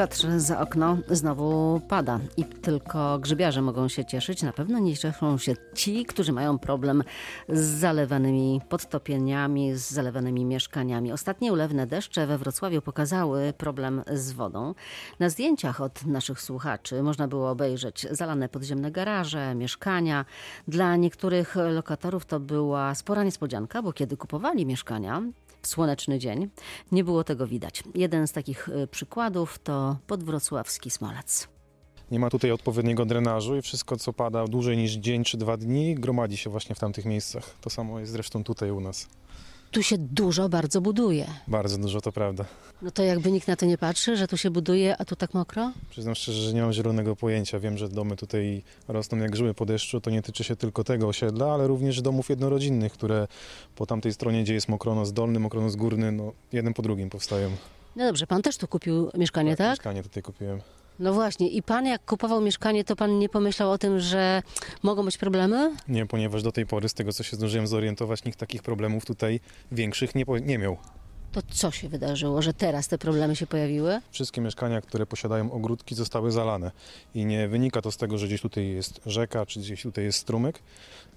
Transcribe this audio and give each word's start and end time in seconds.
Patrzę 0.00 0.40
za 0.40 0.60
okno, 0.60 0.96
znowu 1.08 1.80
pada 1.88 2.20
i 2.36 2.44
tylko 2.44 3.18
grzybiarze 3.18 3.62
mogą 3.62 3.88
się 3.88 4.04
cieszyć. 4.04 4.42
Na 4.42 4.52
pewno 4.52 4.78
nie 4.78 4.96
cieszą 4.96 5.38
się 5.38 5.54
ci, 5.74 6.04
którzy 6.04 6.32
mają 6.32 6.58
problem 6.58 7.02
z 7.48 7.60
zalewanymi 7.60 8.60
podtopieniami, 8.68 9.74
z 9.74 9.90
zalewanymi 9.90 10.44
mieszkaniami. 10.44 11.12
Ostatnie 11.12 11.52
ulewne 11.52 11.86
deszcze 11.86 12.26
we 12.26 12.38
Wrocławiu 12.38 12.82
pokazały 12.82 13.52
problem 13.58 14.02
z 14.12 14.32
wodą. 14.32 14.74
Na 15.18 15.28
zdjęciach 15.28 15.80
od 15.80 16.06
naszych 16.06 16.40
słuchaczy 16.40 17.02
można 17.02 17.28
było 17.28 17.50
obejrzeć 17.50 18.06
zalane 18.10 18.48
podziemne 18.48 18.90
garaże, 18.90 19.54
mieszkania. 19.54 20.24
Dla 20.68 20.96
niektórych 20.96 21.56
lokatorów 21.56 22.26
to 22.26 22.40
była 22.40 22.94
spora 22.94 23.24
niespodzianka, 23.24 23.82
bo 23.82 23.92
kiedy 23.92 24.16
kupowali 24.16 24.66
mieszkania, 24.66 25.22
w 25.62 25.66
słoneczny 25.66 26.18
dzień. 26.18 26.48
Nie 26.92 27.04
było 27.04 27.24
tego 27.24 27.46
widać. 27.46 27.82
Jeden 27.94 28.26
z 28.26 28.32
takich 28.32 28.68
y, 28.68 28.86
przykładów 28.86 29.58
to 29.58 29.96
podwrocławski 30.06 30.90
Smolec. 30.90 31.48
Nie 32.10 32.18
ma 32.18 32.30
tutaj 32.30 32.50
odpowiedniego 32.50 33.06
drenażu 33.06 33.56
i 33.56 33.62
wszystko, 33.62 33.96
co 33.96 34.12
pada 34.12 34.46
dłużej 34.46 34.76
niż 34.76 34.92
dzień 34.92 35.24
czy 35.24 35.36
dwa 35.36 35.56
dni, 35.56 35.94
gromadzi 35.94 36.36
się 36.36 36.50
właśnie 36.50 36.74
w 36.74 36.78
tamtych 36.78 37.04
miejscach. 37.04 37.54
To 37.60 37.70
samo 37.70 38.00
jest 38.00 38.12
zresztą 38.12 38.44
tutaj 38.44 38.70
u 38.70 38.80
nas. 38.80 39.08
Tu 39.70 39.82
się 39.82 39.98
dużo 39.98 40.48
bardzo 40.48 40.80
buduje. 40.80 41.26
Bardzo 41.48 41.78
dużo, 41.78 42.00
to 42.00 42.12
prawda. 42.12 42.44
No 42.82 42.90
to 42.90 43.02
jakby 43.02 43.32
nikt 43.32 43.48
na 43.48 43.56
to 43.56 43.66
nie 43.66 43.78
patrzy, 43.78 44.16
że 44.16 44.28
tu 44.28 44.36
się 44.36 44.50
buduje, 44.50 44.96
a 44.96 45.04
tu 45.04 45.16
tak 45.16 45.34
mokro? 45.34 45.72
Przyznam 45.90 46.14
szczerze, 46.14 46.42
że 46.42 46.52
nie 46.52 46.62
mam 46.62 46.72
zielonego 46.72 47.16
pojęcia. 47.16 47.60
Wiem, 47.60 47.78
że 47.78 47.88
domy 47.88 48.16
tutaj 48.16 48.62
rosną 48.88 49.18
jak 49.18 49.30
grzyby 49.30 49.54
po 49.54 49.66
deszczu. 49.66 50.00
To 50.00 50.10
nie 50.10 50.22
tyczy 50.22 50.44
się 50.44 50.56
tylko 50.56 50.84
tego 50.84 51.08
osiedla, 51.08 51.54
ale 51.54 51.66
również 51.66 52.02
domów 52.02 52.30
jednorodzinnych, 52.30 52.92
które 52.92 53.26
po 53.76 53.86
tamtej 53.86 54.12
stronie, 54.12 54.42
gdzie 54.42 54.54
jest 54.54 54.68
mokronos 54.68 55.12
dolny, 55.12 55.40
mokronos 55.40 55.76
górny, 55.76 56.12
no 56.12 56.32
jeden 56.52 56.74
po 56.74 56.82
drugim 56.82 57.10
powstają. 57.10 57.50
No 57.96 58.06
dobrze, 58.06 58.26
pan 58.26 58.42
też 58.42 58.56
tu 58.56 58.68
kupił 58.68 59.10
mieszkanie, 59.14 59.56
tak? 59.56 59.70
Mieszkanie 59.70 60.02
tutaj 60.02 60.22
kupiłem. 60.22 60.60
No 61.00 61.12
właśnie. 61.12 61.48
I 61.48 61.62
pan 61.62 61.86
jak 61.86 62.04
kupował 62.04 62.40
mieszkanie, 62.40 62.84
to 62.84 62.96
pan 62.96 63.18
nie 63.18 63.28
pomyślał 63.28 63.70
o 63.70 63.78
tym, 63.78 64.00
że 64.00 64.42
mogą 64.82 65.04
być 65.04 65.18
problemy? 65.18 65.76
Nie, 65.88 66.06
ponieważ 66.06 66.42
do 66.42 66.52
tej 66.52 66.66
pory, 66.66 66.88
z 66.88 66.94
tego 66.94 67.12
co 67.12 67.22
się 67.22 67.36
zdążyłem 67.36 67.66
zorientować, 67.66 68.24
nikt 68.24 68.38
takich 68.38 68.62
problemów 68.62 69.06
tutaj 69.06 69.40
większych 69.72 70.14
nie, 70.14 70.24
nie 70.42 70.58
miał. 70.58 70.76
To 71.32 71.40
co 71.50 71.70
się 71.70 71.88
wydarzyło, 71.88 72.42
że 72.42 72.54
teraz 72.54 72.88
te 72.88 72.98
problemy 72.98 73.36
się 73.36 73.46
pojawiły? 73.46 74.00
Wszystkie 74.10 74.40
mieszkania, 74.40 74.80
które 74.80 75.06
posiadają 75.06 75.52
ogródki, 75.52 75.94
zostały 75.94 76.32
zalane. 76.32 76.70
I 77.14 77.24
nie 77.24 77.48
wynika 77.48 77.82
to 77.82 77.92
z 77.92 77.96
tego, 77.96 78.18
że 78.18 78.26
gdzieś 78.26 78.40
tutaj 78.40 78.68
jest 78.68 79.00
rzeka, 79.06 79.46
czy 79.46 79.60
gdzieś 79.60 79.82
tutaj 79.82 80.04
jest 80.04 80.18
strumyk, 80.18 80.62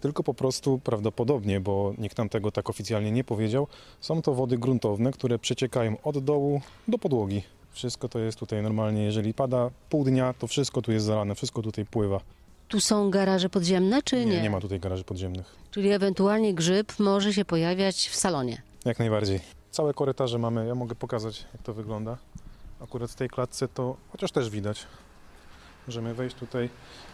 tylko 0.02 0.23
po 0.23 0.33
prostu 0.33 0.79
prawdopodobnie, 0.83 1.59
bo 1.59 1.94
nikt 1.97 2.17
nam 2.17 2.29
tego 2.29 2.52
tak 2.52 2.69
oficjalnie 2.69 3.11
nie 3.11 3.23
powiedział, 3.23 3.67
są 4.02 4.22
to 4.22 4.33
wody 4.33 4.57
gruntowne, 4.57 5.11
które 5.11 5.39
przeciekają 5.39 5.97
od 6.03 6.19
dołu 6.19 6.61
do 6.88 6.97
podłogi. 6.97 7.44
Wszystko 7.73 8.09
to 8.09 8.19
jest 8.19 8.39
tutaj 8.39 8.61
normalnie, 8.61 9.03
jeżeli 9.03 9.33
pada 9.33 9.69
pół 9.89 10.03
dnia, 10.03 10.33
to 10.33 10.47
wszystko 10.47 10.81
tu 10.81 10.91
jest 10.91 11.05
zalane, 11.05 11.35
wszystko 11.35 11.61
tutaj 11.61 11.85
pływa. 11.85 12.19
Tu 12.67 12.79
są 12.79 13.09
garaże 13.09 13.49
podziemne, 13.49 14.02
czy 14.03 14.16
nie? 14.16 14.25
Nie, 14.25 14.41
nie 14.41 14.49
ma 14.49 14.61
tutaj 14.61 14.79
garaży 14.79 15.03
podziemnych. 15.03 15.55
Czyli 15.71 15.91
ewentualnie 15.91 16.53
grzyb 16.53 16.99
może 16.99 17.33
się 17.33 17.45
pojawiać 17.45 18.09
w 18.09 18.16
salonie. 18.16 18.61
Jak 18.85 18.99
najbardziej. 18.99 19.39
Całe 19.71 19.94
korytarze 19.94 20.38
mamy, 20.38 20.67
ja 20.67 20.75
mogę 20.75 20.95
pokazać 20.95 21.45
jak 21.53 21.61
to 21.63 21.73
wygląda. 21.73 22.17
Akurat 22.81 23.11
w 23.11 23.16
tej 23.16 23.29
klatce 23.29 23.67
to 23.67 23.95
chociaż 24.11 24.31
też 24.31 24.49
widać. 24.49 24.85
Możemy 25.88 26.13
wejść 26.13 26.35
tutaj, 26.35 26.69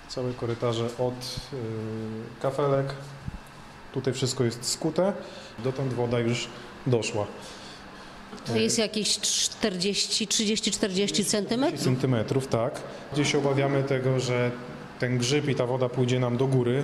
całe 0.08 0.34
korytarze 0.34 0.86
od 0.86 1.40
yy, 1.54 1.60
kafelek. 2.42 2.94
Tutaj 3.94 4.14
wszystko 4.14 4.44
jest 4.44 4.66
skute, 4.66 5.14
dotąd 5.64 5.94
woda 5.94 6.20
już 6.20 6.48
doszła. 6.88 7.28
To 8.46 8.58
jest 8.58 8.78
jakieś 8.78 9.20
40, 9.20 10.28
30, 10.28 10.72
40 10.72 11.26
centymetrów? 11.26 11.82
centymetrów, 11.82 12.48
tak. 12.48 12.82
Gdzieś 13.14 13.32
się 13.32 13.38
obawiamy 13.38 13.84
tego, 13.84 14.20
że 14.20 14.52
ten 15.00 15.18
grzyb 15.18 15.50
i 15.50 15.56
ta 15.56 15.66
woda 15.66 15.90
pójdzie 15.90 16.20
nam 16.20 16.38
do 16.38 16.48
góry 16.48 16.84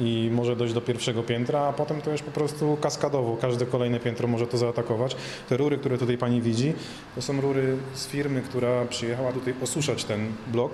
i 0.00 0.30
może 0.32 0.56
dojść 0.56 0.74
do 0.74 0.80
pierwszego 0.80 1.22
piętra, 1.22 1.60
a 1.60 1.72
potem 1.72 2.00
to 2.02 2.10
już 2.12 2.22
po 2.22 2.30
prostu 2.30 2.76
kaskadowo, 2.80 3.36
każde 3.36 3.66
kolejne 3.66 4.00
piętro 4.00 4.28
może 4.28 4.46
to 4.46 4.58
zaatakować. 4.58 5.16
Te 5.48 5.56
rury, 5.56 5.78
które 5.78 5.98
tutaj 5.98 6.18
pani 6.18 6.42
widzi, 6.42 6.72
to 7.14 7.22
są 7.22 7.40
rury 7.40 7.76
z 7.94 8.06
firmy, 8.06 8.42
która 8.42 8.84
przyjechała 8.84 9.32
tutaj 9.32 9.54
osuszać 9.62 10.04
ten 10.04 10.32
blok. 10.46 10.72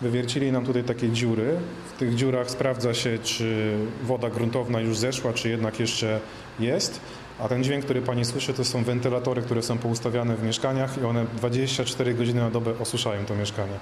Wywiercili 0.00 0.52
nam 0.52 0.66
tutaj 0.66 0.84
takie 0.84 1.08
dziury. 1.10 1.56
W 1.94 1.98
tych 1.98 2.14
dziurach 2.14 2.50
sprawdza 2.50 2.94
się, 2.94 3.18
czy 3.22 3.76
woda 4.02 4.30
gruntowna 4.30 4.80
już 4.80 4.98
zeszła, 4.98 5.32
czy 5.32 5.48
jednak 5.48 5.80
jeszcze 5.80 6.20
jest. 6.60 7.00
A 7.40 7.48
ten 7.48 7.64
dźwięk, 7.64 7.84
który 7.84 8.02
pani 8.02 8.24
słyszy, 8.24 8.54
to 8.54 8.64
są 8.64 8.84
wentylatory, 8.84 9.42
które 9.42 9.62
są 9.62 9.78
poustawiane 9.78 10.36
w 10.36 10.42
mieszkaniach 10.42 10.98
i 10.98 11.04
one 11.04 11.26
24 11.36 12.14
godziny 12.14 12.40
na 12.40 12.50
dobę 12.50 12.72
osuszają 12.80 13.24
to 13.24 13.34
mieszkanie. 13.34 13.72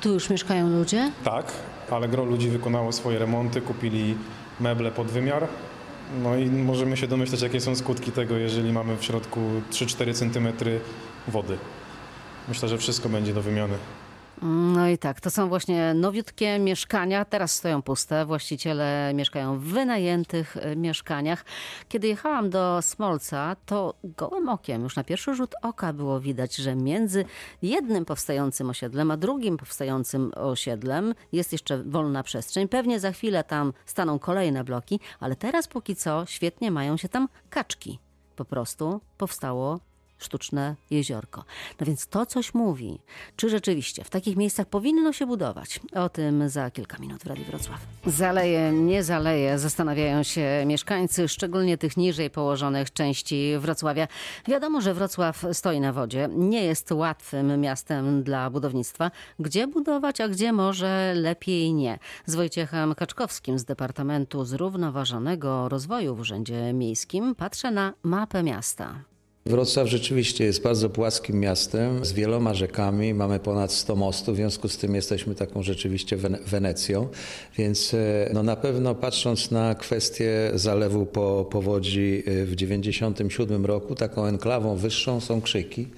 Tu 0.00 0.12
już 0.12 0.30
mieszkają 0.30 0.70
ludzie? 0.70 1.12
Tak, 1.24 1.52
ale 1.90 2.08
gro 2.08 2.24
ludzi 2.24 2.48
wykonało 2.48 2.92
swoje 2.92 3.18
remonty, 3.18 3.60
kupili 3.60 4.16
meble 4.60 4.90
pod 4.90 5.06
wymiar. 5.06 5.46
No 6.22 6.36
i 6.36 6.50
możemy 6.50 6.96
się 6.96 7.06
domyśleć, 7.08 7.42
jakie 7.42 7.60
są 7.60 7.76
skutki 7.76 8.12
tego, 8.12 8.36
jeżeli 8.36 8.72
mamy 8.72 8.96
w 8.96 9.04
środku 9.04 9.40
3-4 9.72 10.14
cm 10.14 10.48
wody. 11.28 11.58
Myślę, 12.48 12.68
że 12.68 12.78
wszystko 12.78 13.08
będzie 13.08 13.34
do 13.34 13.42
wymiany. 13.42 13.74
No 14.42 14.88
i 14.88 14.98
tak, 14.98 15.20
to 15.20 15.30
są 15.30 15.48
właśnie 15.48 15.94
nowiutkie 15.94 16.58
mieszkania, 16.58 17.24
teraz 17.24 17.52
stoją 17.52 17.82
puste. 17.82 18.26
Właściciele 18.26 19.12
mieszkają 19.14 19.58
w 19.58 19.62
wynajętych 19.62 20.56
e, 20.56 20.76
mieszkaniach. 20.76 21.44
Kiedy 21.88 22.08
jechałam 22.08 22.50
do 22.50 22.82
Smolca, 22.82 23.56
to 23.66 23.94
gołym 24.04 24.48
okiem, 24.48 24.82
już 24.82 24.96
na 24.96 25.04
pierwszy 25.04 25.34
rzut 25.34 25.54
oka 25.62 25.92
było 25.92 26.20
widać, 26.20 26.56
że 26.56 26.76
między 26.76 27.24
jednym 27.62 28.04
powstającym 28.04 28.70
osiedlem, 28.70 29.10
a 29.10 29.16
drugim 29.16 29.56
powstającym 29.56 30.32
osiedlem 30.36 31.14
jest 31.32 31.52
jeszcze 31.52 31.82
wolna 31.82 32.22
przestrzeń. 32.22 32.68
Pewnie 32.68 33.00
za 33.00 33.12
chwilę 33.12 33.44
tam 33.44 33.72
staną 33.86 34.18
kolejne 34.18 34.64
bloki, 34.64 35.00
ale 35.20 35.36
teraz 35.36 35.68
póki 35.68 35.96
co 35.96 36.26
świetnie 36.26 36.70
mają 36.70 36.96
się 36.96 37.08
tam 37.08 37.28
kaczki. 37.50 37.98
Po 38.36 38.44
prostu 38.44 39.00
powstało 39.18 39.80
sztuczne 40.20 40.76
jeziorko. 40.90 41.44
No 41.80 41.86
więc 41.86 42.06
to 42.06 42.26
coś 42.26 42.54
mówi. 42.54 43.00
Czy 43.36 43.48
rzeczywiście 43.48 44.04
w 44.04 44.10
takich 44.10 44.36
miejscach 44.36 44.66
powinno 44.66 45.12
się 45.12 45.26
budować? 45.26 45.80
O 45.94 46.08
tym 46.08 46.48
za 46.48 46.70
kilka 46.70 46.98
minut 46.98 47.22
w 47.22 47.26
Radiu 47.26 47.44
Wrocław. 47.44 47.80
Zaleje, 48.06 48.72
nie 48.72 49.02
zaleje, 49.04 49.58
zastanawiają 49.58 50.22
się 50.22 50.64
mieszkańcy, 50.66 51.28
szczególnie 51.28 51.78
tych 51.78 51.96
niżej 51.96 52.30
położonych 52.30 52.92
części 52.92 53.52
Wrocławia. 53.58 54.08
Wiadomo, 54.48 54.80
że 54.80 54.94
Wrocław 54.94 55.44
stoi 55.52 55.80
na 55.80 55.92
wodzie. 55.92 56.28
Nie 56.32 56.64
jest 56.64 56.92
łatwym 56.92 57.60
miastem 57.60 58.22
dla 58.22 58.50
budownictwa. 58.50 59.10
Gdzie 59.38 59.66
budować, 59.66 60.20
a 60.20 60.28
gdzie 60.28 60.52
może 60.52 61.12
lepiej 61.14 61.74
nie? 61.74 61.98
Z 62.26 62.34
Wojciechem 62.34 62.94
Kaczkowskim 62.94 63.58
z 63.58 63.64
Departamentu 63.64 64.44
Zrównoważonego 64.44 65.68
Rozwoju 65.68 66.14
w 66.16 66.20
Urzędzie 66.20 66.72
Miejskim 66.72 67.34
patrzę 67.34 67.70
na 67.70 67.92
mapę 68.02 68.42
miasta. 68.42 69.09
Wrocław 69.46 69.88
rzeczywiście 69.88 70.44
jest 70.44 70.62
bardzo 70.62 70.90
płaskim 70.90 71.40
miastem 71.40 72.04
z 72.04 72.12
wieloma 72.12 72.54
rzekami. 72.54 73.14
Mamy 73.14 73.38
ponad 73.38 73.72
100 73.72 73.96
mostów, 73.96 74.34
w 74.34 74.36
związku 74.36 74.68
z 74.68 74.76
tym 74.76 74.94
jesteśmy 74.94 75.34
taką 75.34 75.62
rzeczywiście 75.62 76.16
Wene- 76.16 76.38
Wenecją. 76.46 77.08
Więc 77.58 77.94
e, 77.94 78.30
no 78.34 78.42
na 78.42 78.56
pewno 78.56 78.94
patrząc 78.94 79.50
na 79.50 79.74
kwestię 79.74 80.50
zalewu 80.54 81.06
po 81.06 81.46
powodzi 81.50 82.22
e, 82.26 82.44
w 82.44 82.56
97 82.56 83.66
roku, 83.66 83.94
taką 83.94 84.26
enklawą 84.26 84.76
wyższą 84.76 85.20
są 85.20 85.40
Krzyki 85.40 85.88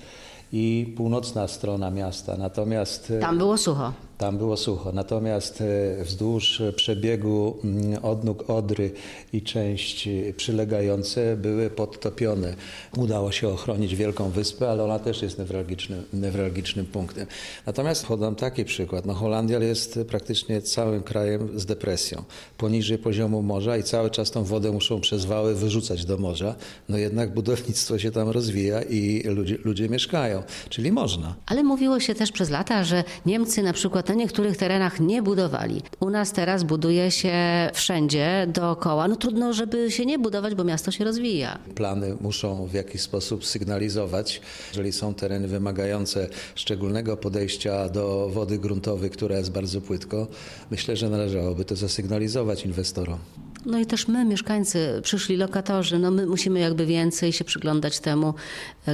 i 0.52 0.94
północna 0.96 1.48
strona 1.48 1.90
miasta. 1.90 2.36
Natomiast 2.36 3.10
e, 3.10 3.20
Tam 3.20 3.38
było 3.38 3.58
sucho. 3.58 3.92
Tam 4.22 4.38
było 4.38 4.56
sucho. 4.56 4.92
Natomiast 4.92 5.60
e, 5.60 6.04
wzdłuż 6.04 6.62
przebiegu 6.76 7.56
mm, 7.64 8.04
odnóg 8.04 8.50
Odry 8.50 8.90
i 9.32 9.42
część 9.42 10.08
przylegające 10.36 11.36
były 11.36 11.70
podtopione. 11.70 12.54
Udało 12.96 13.32
się 13.32 13.48
ochronić 13.48 13.96
Wielką 13.96 14.30
Wyspę, 14.30 14.70
ale 14.70 14.84
ona 14.84 14.98
też 14.98 15.22
jest 15.22 15.38
newralgicznym, 15.38 16.02
newralgicznym 16.12 16.86
punktem. 16.86 17.26
Natomiast 17.66 18.06
podam 18.06 18.34
taki 18.34 18.64
przykład. 18.64 19.06
No, 19.06 19.14
Holandia 19.14 19.58
jest 19.58 19.98
praktycznie 20.08 20.62
całym 20.62 21.02
krajem 21.02 21.60
z 21.60 21.66
depresją. 21.66 22.24
Poniżej 22.58 22.98
poziomu 22.98 23.42
morza 23.42 23.76
i 23.76 23.82
cały 23.82 24.10
czas 24.10 24.30
tą 24.30 24.44
wodę 24.44 24.72
muszą 24.72 25.00
przez 25.00 25.24
wały 25.24 25.54
wyrzucać 25.54 26.04
do 26.04 26.18
morza. 26.18 26.54
No 26.88 26.98
jednak 26.98 27.34
budownictwo 27.34 27.98
się 27.98 28.10
tam 28.10 28.28
rozwija 28.28 28.82
i 28.82 29.22
ludzie, 29.24 29.58
ludzie 29.64 29.88
mieszkają. 29.88 30.42
Czyli 30.68 30.92
można. 30.92 31.34
Ale 31.46 31.62
mówiło 31.62 32.00
się 32.00 32.14
też 32.14 32.32
przez 32.32 32.50
lata, 32.50 32.84
że 32.84 33.04
Niemcy 33.26 33.62
na 33.62 33.72
przykład 33.72 34.11
na 34.12 34.16
niektórych 34.16 34.56
terenach 34.56 35.00
nie 35.00 35.22
budowali. 35.22 35.82
U 36.00 36.10
nas 36.10 36.32
teraz 36.32 36.62
buduje 36.62 37.10
się 37.10 37.34
wszędzie 37.72 38.46
dookoła. 38.48 39.08
No 39.08 39.16
trudno, 39.16 39.52
żeby 39.52 39.90
się 39.90 40.06
nie 40.06 40.18
budować, 40.18 40.54
bo 40.54 40.64
miasto 40.64 40.90
się 40.90 41.04
rozwija. 41.04 41.58
Plany 41.74 42.16
muszą 42.20 42.66
w 42.66 42.74
jakiś 42.74 43.00
sposób 43.00 43.46
sygnalizować, 43.46 44.40
jeżeli 44.68 44.92
są 44.92 45.14
tereny 45.14 45.48
wymagające 45.48 46.28
szczególnego 46.54 47.16
podejścia 47.16 47.88
do 47.88 48.28
wody 48.28 48.58
gruntowej, 48.58 49.10
która 49.10 49.38
jest 49.38 49.52
bardzo 49.52 49.80
płytko, 49.80 50.26
myślę, 50.70 50.96
że 50.96 51.08
należałoby 51.08 51.64
to 51.64 51.76
zasygnalizować 51.76 52.64
inwestorom. 52.64 53.18
No 53.66 53.78
i 53.78 53.86
też 53.86 54.08
my, 54.08 54.24
mieszkańcy, 54.24 55.00
przyszli 55.02 55.36
lokatorzy, 55.36 55.98
no 55.98 56.10
my 56.10 56.26
musimy 56.26 56.60
jakby 56.60 56.86
więcej 56.86 57.32
się 57.32 57.44
przyglądać 57.44 58.00
temu, 58.00 58.34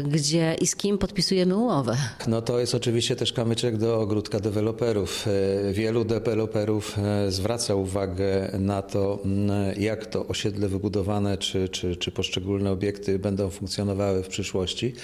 gdzie 0.04 0.56
i 0.60 0.66
z 0.66 0.76
kim 0.76 0.98
podpisujemy 0.98 1.56
umowę. 1.56 1.96
No 2.26 2.42
to 2.42 2.58
jest 2.60 2.74
oczywiście 2.74 3.16
też 3.16 3.32
kamyczek 3.32 3.76
do 3.76 4.00
ogródka 4.00 4.40
deweloperów. 4.40 5.26
E, 5.68 5.72
wielu 5.72 6.04
deweloperów 6.04 6.98
e, 6.98 7.30
zwraca 7.32 7.74
uwagę 7.74 8.50
na 8.58 8.82
to, 8.82 9.18
jak 9.76 10.06
to 10.06 10.26
osiedle 10.26 10.68
wybudowane 10.68 11.38
czy, 11.38 11.68
czy, 11.68 11.96
czy 11.96 12.10
poszczególne 12.10 12.70
obiekty 12.70 13.18
będą 13.18 13.50
funkcjonowały 13.50 14.22
w 14.22 14.28
przyszłości. 14.28 14.94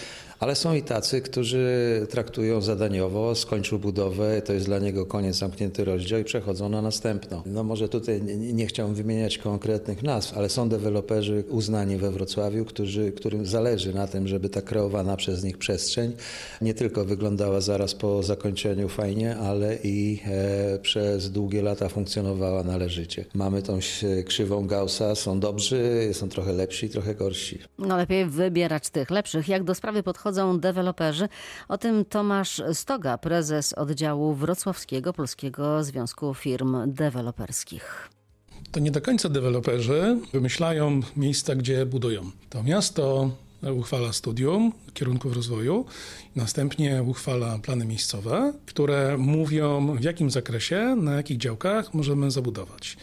Ale 0.41 0.55
są 0.55 0.75
i 0.75 0.83
tacy, 0.83 1.21
którzy 1.21 2.07
traktują 2.11 2.61
zadaniowo, 2.61 3.35
skończył 3.35 3.79
budowę, 3.79 4.43
to 4.43 4.53
jest 4.53 4.67
dla 4.67 4.79
niego 4.79 5.07
koniec, 5.07 5.37
zamknięty 5.37 5.85
rozdział 5.85 6.21
i 6.21 6.25
przechodzą 6.25 6.69
na 6.69 6.83
następną. 6.83 7.43
No 7.47 7.65
może 7.65 7.89
tutaj 7.89 8.23
nie, 8.23 8.53
nie 8.53 8.67
chciałbym 8.67 8.95
wymieniać 8.95 9.39
konkretnych 9.39 10.03
nazw, 10.03 10.37
ale 10.39 10.49
są 10.49 10.69
deweloperzy 10.69 11.45
uznani 11.49 11.97
we 11.97 12.11
Wrocławiu, 12.11 12.65
którzy, 12.65 13.13
którym 13.13 13.47
zależy 13.47 13.95
na 13.95 14.07
tym, 14.07 14.29
żeby 14.29 14.49
ta 14.49 14.63
kreowana 14.63 15.17
przez 15.17 15.45
nich 15.45 15.59
przestrzeń 15.59 16.13
nie 16.61 16.75
tylko 16.75 17.05
wyglądała 17.05 17.61
zaraz 17.61 17.95
po 17.95 18.23
zakończeniu 18.23 18.89
fajnie, 18.89 19.37
ale 19.37 19.79
i 19.85 20.21
e, 20.27 20.79
przez 20.79 21.31
długie 21.31 21.63
lata 21.63 21.89
funkcjonowała 21.89 22.63
należycie. 22.63 23.25
Mamy 23.35 23.63
tą 23.63 23.79
krzywą 24.27 24.67
Gaussa, 24.67 25.15
są 25.15 25.41
dobrzy, 25.41 26.11
są 26.13 26.29
trochę 26.29 26.53
lepsi, 26.53 26.89
trochę 26.89 27.15
gorsi. 27.15 27.59
No 27.79 27.97
lepiej 27.97 28.27
wybierać 28.27 28.91
tych 28.91 29.11
lepszych. 29.11 29.49
Jak 29.49 29.65
do 29.65 29.75
sprawy 29.75 30.03
podchodzą 30.03 30.24
podchodzą 30.25 30.61
deweloperzy. 30.61 31.29
O 31.69 31.79
tym 31.79 32.05
Tomasz 32.05 32.62
Stoga, 32.73 33.19
prezes 33.19 33.73
oddziału 33.73 34.35
wrocławskiego 34.35 35.12
Polskiego 35.12 35.85
Związku 35.85 36.35
Firm 36.35 36.76
Deweloperskich 36.87 38.09
to 38.73 38.81
nie 38.81 38.91
do 38.91 39.00
końca 39.00 39.29
deweloperzy 39.29 40.19
wymyślają 40.32 41.00
miejsca, 41.17 41.55
gdzie 41.55 41.87
budują. 41.87 42.31
To 42.50 42.62
miasto 42.62 43.31
uchwala 43.76 44.12
studium 44.12 44.73
kierunków 44.94 45.35
rozwoju, 45.37 45.85
następnie 46.37 47.03
uchwala 47.03 47.59
plany 47.59 47.85
miejscowe, 47.85 48.53
które 48.67 49.19
mówią 49.19 49.97
w 49.97 50.03
jakim 50.03 50.31
zakresie, 50.31 50.97
na 50.97 51.12
jakich 51.15 51.37
działkach 51.37 51.94
możemy 51.94 52.31
zabudować. 52.31 52.97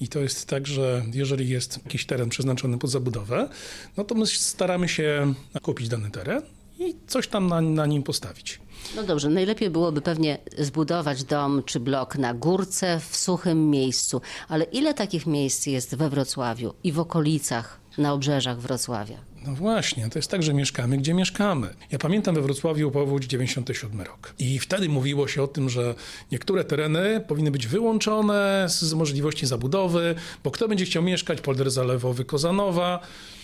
I 0.00 0.08
to 0.08 0.18
jest 0.18 0.48
tak, 0.48 0.66
że 0.66 1.04
jeżeli 1.12 1.48
jest 1.48 1.84
jakiś 1.84 2.06
teren 2.06 2.28
przeznaczony 2.28 2.78
pod 2.78 2.90
zabudowę, 2.90 3.48
no 3.96 4.04
to 4.04 4.14
my 4.14 4.26
staramy 4.26 4.88
się 4.88 5.34
kupić 5.62 5.88
dany 5.88 6.10
teren, 6.10 6.42
i 6.78 6.94
coś 7.06 7.28
tam 7.28 7.46
na, 7.46 7.60
na 7.60 7.86
nim 7.86 8.02
postawić. 8.02 8.60
No 8.96 9.02
dobrze, 9.02 9.28
najlepiej 9.28 9.70
byłoby 9.70 10.00
pewnie 10.00 10.38
zbudować 10.58 11.24
dom 11.24 11.62
czy 11.66 11.80
blok 11.80 12.16
na 12.16 12.34
górce, 12.34 13.00
w 13.10 13.16
suchym 13.16 13.70
miejscu. 13.70 14.20
Ale 14.48 14.64
ile 14.64 14.94
takich 14.94 15.26
miejsc 15.26 15.66
jest 15.66 15.96
we 15.96 16.10
Wrocławiu 16.10 16.74
i 16.84 16.92
w 16.92 16.98
okolicach, 16.98 17.80
na 17.98 18.12
obrzeżach 18.12 18.60
Wrocławia? 18.60 19.16
No 19.46 19.54
właśnie, 19.54 20.10
to 20.10 20.18
jest 20.18 20.30
tak, 20.30 20.42
że 20.42 20.54
mieszkamy, 20.54 20.96
gdzie 20.96 21.14
mieszkamy. 21.14 21.74
Ja 21.90 21.98
pamiętam 21.98 22.34
we 22.34 22.42
Wrocławiu 22.42 22.90
powódź 22.90 23.24
97 23.24 24.00
rok. 24.00 24.34
I 24.38 24.58
wtedy 24.58 24.88
mówiło 24.88 25.28
się 25.28 25.42
o 25.42 25.46
tym, 25.46 25.68
że 25.68 25.94
niektóre 26.32 26.64
tereny 26.64 27.24
powinny 27.28 27.50
być 27.50 27.66
wyłączone 27.66 28.66
z 28.68 28.94
możliwości 28.94 29.46
zabudowy, 29.46 30.14
bo 30.44 30.50
kto 30.50 30.68
będzie 30.68 30.84
chciał 30.84 31.02
mieszkać, 31.02 31.40
polder 31.40 31.70
zalewowy 31.70 32.24
Kozanowa, 32.24 33.00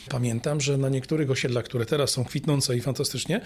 Pamiętam, 0.09 0.61
że 0.61 0.79
na 0.79 0.89
niektórych 0.89 1.31
osiedlach, 1.31 1.65
które 1.65 1.87
teraz 1.87 2.11
są 2.11 2.25
kwitnące 2.25 2.77
i 2.77 2.81
fantastycznie, 2.81 3.41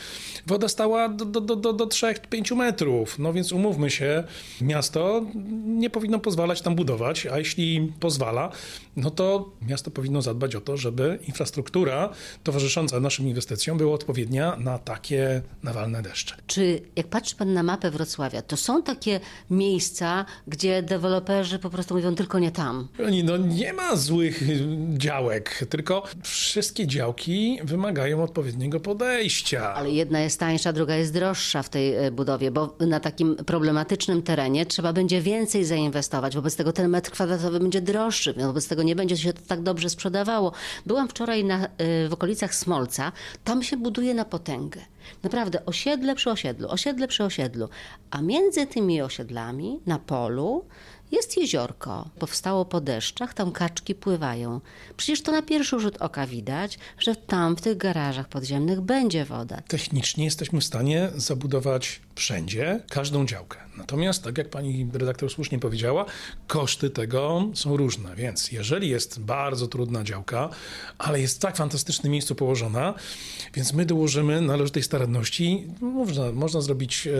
woda 0.46 0.68
stała 0.68 1.08
do, 1.08 1.24
do, 1.24 1.56
do, 1.56 1.72
do 1.72 1.86
3-5 1.86 2.56
metrów. 2.56 3.18
No 3.18 3.32
więc 3.32 3.52
umówmy 3.52 3.90
się, 3.90 4.24
miasto 4.60 5.24
nie 5.66 5.90
powinno 5.90 6.18
pozwalać 6.18 6.62
tam 6.62 6.74
budować, 6.74 7.26
a 7.26 7.38
jeśli 7.38 7.92
pozwala, 8.00 8.50
no 8.96 9.10
to 9.10 9.52
miasto 9.62 9.90
powinno 9.90 10.22
zadbać 10.22 10.56
o 10.56 10.60
to, 10.60 10.76
żeby 10.76 11.18
infrastruktura 11.26 12.10
towarzysząca 12.42 13.00
naszym 13.00 13.28
inwestycjom 13.28 13.78
była 13.78 13.94
odpowiednia 13.94 14.56
na 14.56 14.78
takie 14.78 15.42
nawalne 15.62 16.02
deszcze. 16.02 16.34
Czy 16.46 16.82
jak 16.96 17.06
patrzy 17.06 17.36
pan 17.36 17.52
na 17.52 17.62
mapę 17.62 17.90
Wrocławia, 17.90 18.42
to 18.42 18.56
są 18.56 18.82
takie 18.82 19.20
miejsca, 19.50 20.24
gdzie 20.46 20.82
deweloperzy 20.82 21.58
po 21.58 21.70
prostu 21.70 21.94
mówią 21.94 22.14
tylko 22.14 22.38
nie 22.38 22.50
tam? 22.50 22.88
No 23.24 23.36
nie 23.36 23.72
ma 23.72 23.96
złych 23.96 24.42
działek, 24.98 25.64
tylko 25.70 26.02
wszystkie 26.44 26.87
działki 26.87 27.58
wymagają 27.64 28.23
odpowiedniego 28.23 28.81
podejścia. 28.81 29.75
Ale 29.75 29.91
jedna 29.91 30.20
jest 30.20 30.41
tańsza, 30.41 30.73
druga 30.73 30.96
jest 30.96 31.12
droższa 31.12 31.62
w 31.62 31.69
tej 31.69 31.94
e, 31.94 32.11
budowie, 32.11 32.50
bo 32.50 32.76
na 32.81 33.00
takim 33.00 33.37
problematycznym 33.37 34.23
terenie 34.23 34.67
trzeba 34.67 34.93
będzie 34.93 35.20
więcej 35.20 35.64
zainwestować. 35.64 36.35
Wobec 36.35 36.56
tego 36.56 36.73
ten 36.73 36.88
metr 36.88 37.11
kwadratowy 37.11 37.61
będzie 37.61 37.81
droższy, 37.81 38.32
wobec 38.32 38.69
tego 38.69 38.82
nie 38.82 38.96
będzie 38.96 39.17
się 39.17 39.32
to 39.32 39.41
tak 39.46 39.62
dobrze 39.62 39.91
sprzedawało. 39.91 40.52
Byłam 40.87 41.08
wczoraj 41.08 41.44
na, 41.44 41.64
e, 41.64 41.69
w 42.08 42.12
okolicach 42.12 42.55
Smolca, 42.55 43.12
tam 43.44 43.62
się 43.62 43.76
buduje 43.76 44.14
na 44.14 44.25
potęgę. 44.25 44.81
Naprawdę 45.23 45.67
osiedle 45.67 46.14
przy 46.14 46.31
osiedlu, 46.31 46.69
osiedle 46.69 47.08
przy 47.08 47.25
osiedlu. 47.25 47.69
A 48.11 48.23
między 48.23 48.67
tymi 48.67 49.02
osiedlami 49.02 49.81
na 49.87 49.99
polu 49.99 50.64
jest 51.14 51.37
jeziorko. 51.37 52.08
Powstało 52.19 52.64
po 52.64 52.81
deszczach, 52.81 53.34
tam 53.34 53.52
kaczki 53.52 53.94
pływają. 53.94 54.61
Przecież 54.96 55.22
to 55.22 55.32
na 55.32 55.43
pierwszy 55.43 55.81
rzut 55.81 55.96
oka 55.96 56.26
widać, 56.26 56.78
że 56.99 57.16
tam 57.16 57.56
w 57.56 57.61
tych 57.61 57.76
garażach 57.76 58.28
podziemnych 58.28 58.81
będzie 58.81 59.25
woda. 59.25 59.62
Technicznie 59.69 60.25
jesteśmy 60.25 60.61
w 60.61 60.64
stanie 60.64 61.11
zabudować 61.16 62.00
wszędzie 62.14 62.81
każdą 62.88 63.26
działkę. 63.26 63.58
Natomiast, 63.76 64.22
tak 64.22 64.38
jak 64.38 64.50
pani 64.50 64.88
redaktor 64.93 65.31
słusznie 65.31 65.58
powiedziała, 65.58 66.05
koszty 66.46 66.90
tego 66.90 67.49
są 67.55 67.76
różne. 67.76 68.16
Więc 68.16 68.52
jeżeli 68.52 68.88
jest 68.88 69.20
bardzo 69.20 69.66
trudna 69.66 70.05
działka, 70.05 70.49
ale 70.99 71.20
jest 71.20 71.37
w 71.37 71.40
tak 71.40 71.56
fantastycznym 71.56 72.12
miejscu 72.12 72.34
położona, 72.34 72.94
więc 73.55 73.72
my 73.72 73.87
dołożymy 73.87 74.40
należytej 74.40 74.82
staranności. 74.82 75.66
Można, 75.81 76.32
można 76.32 76.61
zrobić 76.61 77.06
e, 77.06 77.12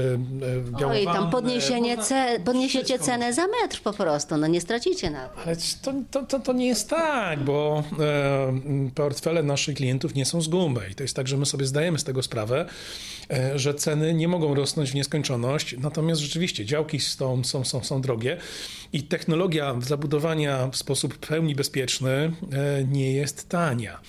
białą 0.79 0.93
Oj, 0.93 1.05
tam 1.05 1.31
podniesienie 1.31 1.97
ce, 1.99 2.41
podniesiecie 2.45 2.99
cenę 2.99 3.33
za 3.33 3.47
metr 3.47 3.81
po 3.83 3.93
prostu, 3.93 4.37
no 4.37 4.47
nie 4.47 4.61
stracicie 4.61 5.11
na 5.11 5.29
to. 5.29 5.43
Ale 5.43 5.57
to, 5.83 5.93
to, 6.11 6.23
to, 6.27 6.41
to 6.41 6.53
nie 6.53 6.67
jest 6.67 6.91
tak, 6.91 7.45
bo 7.45 7.85
e, 8.01 8.61
portfele 8.95 9.43
naszych 9.43 9.77
klientów 9.77 10.15
nie 10.15 10.25
są 10.25 10.41
z 10.41 10.49
gumy. 10.49 10.81
I 10.91 10.95
to 10.95 11.03
jest 11.03 11.17
tak, 11.17 11.29
że 11.29 11.37
my 11.37 11.47
sobie 11.47 11.67
zdajemy 11.67 11.99
z 11.99 12.05
tego 12.05 12.23
sprawę, 12.23 12.67
e, 13.31 13.59
że 13.59 13.75
ceny 13.75 14.15
nie 14.15 14.29
mogą 14.29 14.55
rosnąć 14.55 14.84
w 14.91 14.95
nieskończoność. 14.95 15.77
Natomiast 15.79 16.21
rzeczywiście 16.21 16.65
działki 16.65 17.01
są, 17.01 17.45
są, 17.45 17.65
są, 17.65 17.85
są 17.85 18.01
drogie 18.01 18.37
i 18.93 19.03
technologia 19.03 19.77
zabudowania 19.81 20.69
w 20.69 20.77
sposób 20.77 21.19
pełni 21.19 21.55
bezpieczny 21.55 22.11
e, 22.11 22.85
nie 22.85 23.13
jest 23.13 23.49
tania. 23.49 24.01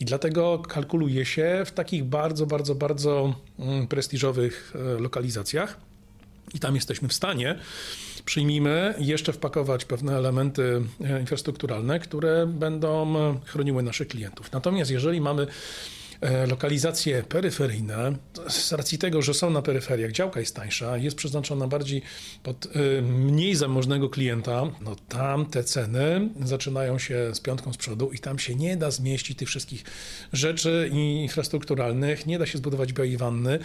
I 0.00 0.04
dlatego 0.04 0.58
kalkuluje 0.58 1.24
się 1.24 1.62
w 1.66 1.70
takich 1.70 2.04
bardzo, 2.04 2.46
bardzo, 2.46 2.74
bardzo 2.74 3.34
mm, 3.58 3.86
prestiżowych 3.86 4.72
e, 4.74 5.00
lokalizacjach. 5.00 5.80
I 6.54 6.58
tam 6.58 6.74
jesteśmy 6.74 7.08
w 7.08 7.12
stanie, 7.12 7.58
przyjmijmy, 8.24 8.94
jeszcze 8.98 9.32
wpakować 9.32 9.84
pewne 9.84 10.16
elementy 10.16 10.82
e, 11.04 11.20
infrastrukturalne, 11.20 12.00
które 12.00 12.46
będą 12.46 13.14
chroniły 13.44 13.82
naszych 13.82 14.08
klientów. 14.08 14.52
Natomiast 14.52 14.90
jeżeli 14.90 15.20
mamy 15.20 15.46
lokalizacje 16.48 17.22
peryferyjne, 17.22 18.12
z 18.48 18.72
racji 18.72 18.98
tego, 18.98 19.22
że 19.22 19.34
są 19.34 19.50
na 19.50 19.62
peryferiach, 19.62 20.12
działka 20.12 20.40
jest 20.40 20.56
tańsza, 20.56 20.96
jest 20.96 21.16
przeznaczona 21.16 21.68
bardziej 21.68 22.02
pod 22.42 22.66
e, 22.66 23.02
mniej 23.02 23.54
zamożnego 23.54 24.08
klienta, 24.08 24.62
no 24.80 24.96
tam 25.08 25.46
te 25.46 25.64
ceny 25.64 26.28
zaczynają 26.44 26.98
się 26.98 27.34
z 27.34 27.40
piątką 27.40 27.72
z 27.72 27.76
przodu 27.76 28.10
i 28.12 28.18
tam 28.18 28.38
się 28.38 28.54
nie 28.54 28.76
da 28.76 28.90
zmieścić 28.90 29.38
tych 29.38 29.48
wszystkich 29.48 29.84
rzeczy 30.32 30.90
infrastrukturalnych, 30.92 32.26
nie 32.26 32.38
da 32.38 32.46
się 32.46 32.58
zbudować 32.58 32.92
białej 32.92 33.16
wanny, 33.16 33.58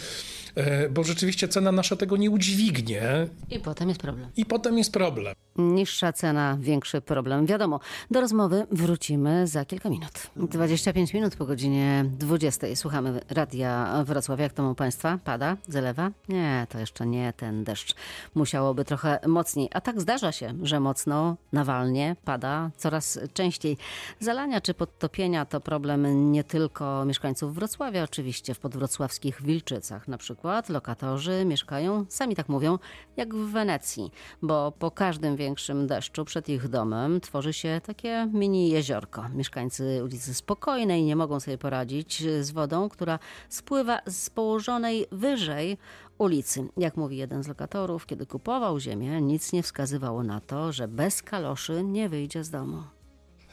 e, 0.56 0.90
bo 0.90 1.04
rzeczywiście 1.04 1.48
cena 1.48 1.72
nasza 1.72 1.96
tego 1.96 2.18
nie 2.18 2.32
udźwignie. 2.32 3.28
I 3.50 3.60
potem 3.60 3.90
jest 3.90 4.02
problem. 4.02 4.30
I 4.38 4.46
potem 4.46 4.78
jest 4.78 4.94
problem. 4.94 5.36
Niższa 5.58 6.14
cena, 6.14 6.58
większy 6.60 7.02
problem. 7.02 7.46
Wiadomo, 7.46 7.80
do 8.12 8.22
rozmowy 8.22 8.68
wrócimy 8.72 9.48
za 9.48 9.66
kilka 9.66 9.90
minut. 9.90 10.32
25 10.36 11.14
minut 11.14 11.36
po 11.36 11.46
godzinie 11.46 12.06
20. 12.06 12.32
20. 12.42 12.76
Słuchamy 12.76 13.22
Radia 13.30 14.04
Wrocławia. 14.06 14.44
Jak 14.44 14.54
to 14.54 14.70
u 14.70 14.76
Państwa? 14.76 15.20
Pada? 15.24 15.58
Zalewa? 15.68 16.12
Nie, 16.30 16.68
to 16.70 16.80
jeszcze 16.80 17.06
nie 17.06 17.34
ten 17.34 17.64
deszcz. 17.64 17.96
Musiałoby 18.36 18.86
trochę 18.86 19.20
mocniej. 19.28 19.70
A 19.74 19.82
tak 19.82 20.02
zdarza 20.02 20.32
się, 20.32 20.54
że 20.64 20.80
mocno, 20.80 21.38
nawalnie 21.54 22.16
pada 22.26 22.72
coraz 22.78 23.20
częściej. 23.34 23.78
Zalania 24.20 24.62
czy 24.62 24.74
podtopienia 24.74 25.46
to 25.46 25.62
problem 25.62 26.32
nie 26.32 26.44
tylko 26.44 27.06
mieszkańców 27.06 27.56
Wrocławia, 27.56 28.04
oczywiście 28.04 28.54
w 28.54 28.60
podwrocławskich 28.60 29.42
Wilczycach 29.42 30.08
na 30.08 30.18
przykład. 30.18 30.70
Lokatorzy 30.70 31.46
mieszkają, 31.46 32.06
sami 32.10 32.36
tak 32.36 32.50
mówią, 32.50 32.80
jak 33.18 33.36
w 33.36 33.52
Wenecji, 33.52 34.12
bo 34.42 34.72
po 34.72 34.92
każdym 34.92 35.36
większym 35.36 35.51
deszczu 35.88 36.26
przed 36.26 36.50
ich 36.50 36.68
domem 36.68 37.22
tworzy 37.22 37.54
się 37.54 37.82
takie 37.86 38.30
mini 38.34 38.70
jeziorko. 38.70 39.30
Mieszkańcy 39.30 40.02
ulicy 40.04 40.34
Spokojnej 40.34 41.04
nie 41.04 41.16
mogą 41.16 41.40
sobie 41.40 41.58
poradzić 41.58 42.24
z 42.42 42.52
wodą, 42.52 42.90
która 42.90 43.20
spływa 43.50 44.00
z 44.08 44.30
położonej 44.30 45.06
wyżej 45.12 45.78
ulicy. 46.18 46.68
Jak 46.78 46.98
mówi 46.98 47.18
jeden 47.18 47.44
z 47.44 47.48
lokatorów, 47.48 48.06
kiedy 48.06 48.26
kupował 48.26 48.80
ziemię, 48.80 49.22
nic 49.22 49.54
nie 49.54 49.64
wskazywało 49.64 50.24
na 50.24 50.42
to, 50.42 50.72
że 50.72 50.88
bez 50.88 51.22
kaloszy 51.22 51.84
nie 51.84 52.10
wyjdzie 52.10 52.44
z 52.44 52.50
domu. 52.50 52.84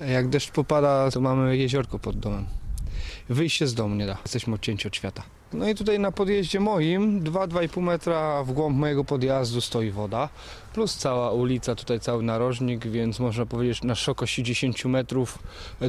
Jak 0.00 0.28
deszcz 0.28 0.50
popada, 0.50 1.11
to 1.11 1.21
mamy 1.21 1.57
jeziorko 1.57 1.99
pod 1.99 2.19
domem. 2.19 2.47
Wyjść 3.28 3.57
się 3.57 3.67
z 3.67 3.75
domu 3.75 3.95
nie 3.95 4.07
da. 4.07 4.19
Jesteśmy 4.23 4.55
odcięci 4.55 4.88
od 4.88 4.97
świata. 4.97 5.23
No 5.52 5.69
i 5.69 5.75
tutaj 5.75 5.99
na 5.99 6.12
podjeździe 6.12 6.61
moim, 6.61 7.25
2-2,5 7.25 7.83
metra 7.83 8.45
w 8.45 8.52
głąb 8.52 8.76
mojego 8.76 9.05
podjazdu 9.05 9.61
stoi 9.61 9.90
woda, 9.90 10.28
plus 10.68 10.96
cała 10.96 11.32
ulica, 11.32 11.75
tutaj 11.75 12.00
cały 12.00 12.22
narożnik, 12.22 12.87
więc 12.87 13.20
można 13.20 13.46
powiedzieć 13.46 13.82
na 13.82 13.94
szerokości 13.94 14.42
10 14.42 14.84
metrów, 14.84 15.38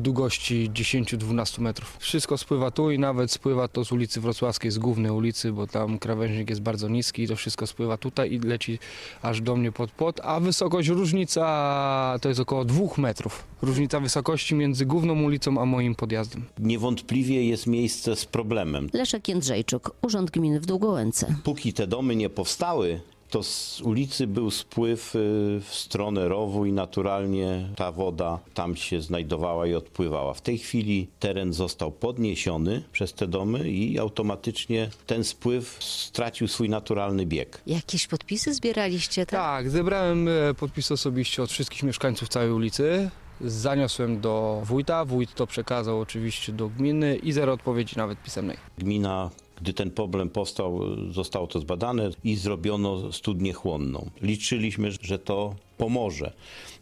długości 0.02 0.72
10-12 0.74 1.62
metrów. 1.62 1.98
Wszystko 2.00 2.38
spływa 2.38 2.72
tu 2.72 2.92
i 2.92 3.00
nawet 3.00 3.32
spływa 3.32 3.68
to 3.68 3.86
z 3.86 3.92
ulicy 3.92 4.22
Wrocławskiej, 4.22 4.72
z 4.72 4.78
głównej 4.78 5.12
ulicy, 5.12 5.52
bo 5.52 5.68
tam 5.68 6.00
krawężnik 6.00 6.50
jest 6.50 6.62
bardzo 6.62 6.90
niski 6.90 7.24
i 7.24 7.28
to 7.28 7.36
wszystko 7.36 7.68
spływa 7.68 7.98
tutaj 7.98 8.32
i 8.32 8.40
leci 8.40 8.80
aż 9.22 9.42
do 9.42 9.56
mnie 9.56 9.72
pod 9.72 9.92
pod, 9.92 10.20
a 10.24 10.40
wysokość 10.40 10.90
różnica 10.90 12.18
to 12.22 12.30
jest 12.30 12.42
około 12.42 12.66
2 12.66 12.86
metrów. 12.98 13.44
Różnica 13.62 14.00
wysokości 14.00 14.56
między 14.56 14.86
główną 14.86 15.24
ulicą 15.24 15.62
a 15.62 15.66
moim 15.66 15.96
podjazdem. 15.96 16.46
Niewątpliwie 16.60 17.44
jest 17.48 17.68
miejsce 17.68 18.16
z 18.16 18.26
problemem. 18.26 18.90
Leszek 18.94 19.28
Jędrzejczuk, 19.28 19.96
Urząd 20.02 20.32
Gminy 20.32 20.60
w 20.60 20.66
Długołęce. 20.66 21.36
Póki 21.44 21.74
te 21.74 21.88
domy 21.88 22.16
nie 22.16 22.30
powstały, 22.30 23.02
to 23.30 23.44
z 23.44 23.82
ulicy 23.82 24.28
był 24.28 24.52
spływ 24.52 25.16
y, 25.16 25.20
w 25.64 25.76
stronę 25.76 26.28
rowu 26.28 26.66
i 26.66 26.72
naturalnie 26.72 27.70
ta 27.76 27.92
woda 27.92 28.40
tam 28.54 28.76
się 28.76 29.02
znajdowała 29.02 29.68
i 29.68 29.74
odpływała. 29.76 30.34
W 30.34 30.42
tej 30.42 30.58
chwili 30.58 31.08
teren 31.20 31.54
został 31.54 31.92
podniesiony 31.92 32.84
przez 32.92 33.14
te 33.14 33.28
domy 33.28 33.70
i 33.70 34.00
automatycznie 34.00 34.90
ten 35.08 35.24
spływ 35.24 35.78
stracił 35.84 36.48
swój 36.48 36.70
naturalny 36.70 37.26
bieg. 37.26 37.62
Jakieś 37.68 38.08
podpisy 38.08 38.54
zbieraliście? 38.54 39.26
Tak? 39.26 39.40
Tak, 39.40 39.70
zebrałem 39.70 40.28
e, 40.28 40.54
podpis 40.54 40.92
osobiście 40.92 41.44
od 41.44 41.52
wszystkich 41.52 41.84
mieszkańców 41.84 42.30
całej 42.30 42.52
ulicy. 42.52 43.10
Zaniosłem 43.42 44.22
do 44.22 44.62
wójta, 44.66 45.06
wójt 45.06 45.34
to 45.36 45.48
przekazał 45.48 46.00
oczywiście 46.00 46.52
do 46.54 46.70
gminy 46.70 47.16
i 47.16 47.32
zero 47.32 47.54
odpowiedzi 47.54 47.98
nawet 47.98 48.24
pisemnej. 48.24 48.58
Gmina, 48.78 49.30
gdy 49.62 49.74
ten 49.74 49.92
problem 49.92 50.30
powstał, 50.30 50.80
zostało 51.12 51.48
to 51.48 51.60
zbadane 51.60 52.10
i 52.24 52.36
zrobiono 52.36 53.12
studnię 53.12 53.54
chłonną. 53.54 54.10
Liczyliśmy, 54.22 54.92
że 55.02 55.20
to 55.20 55.56
pomoże. 55.78 56.34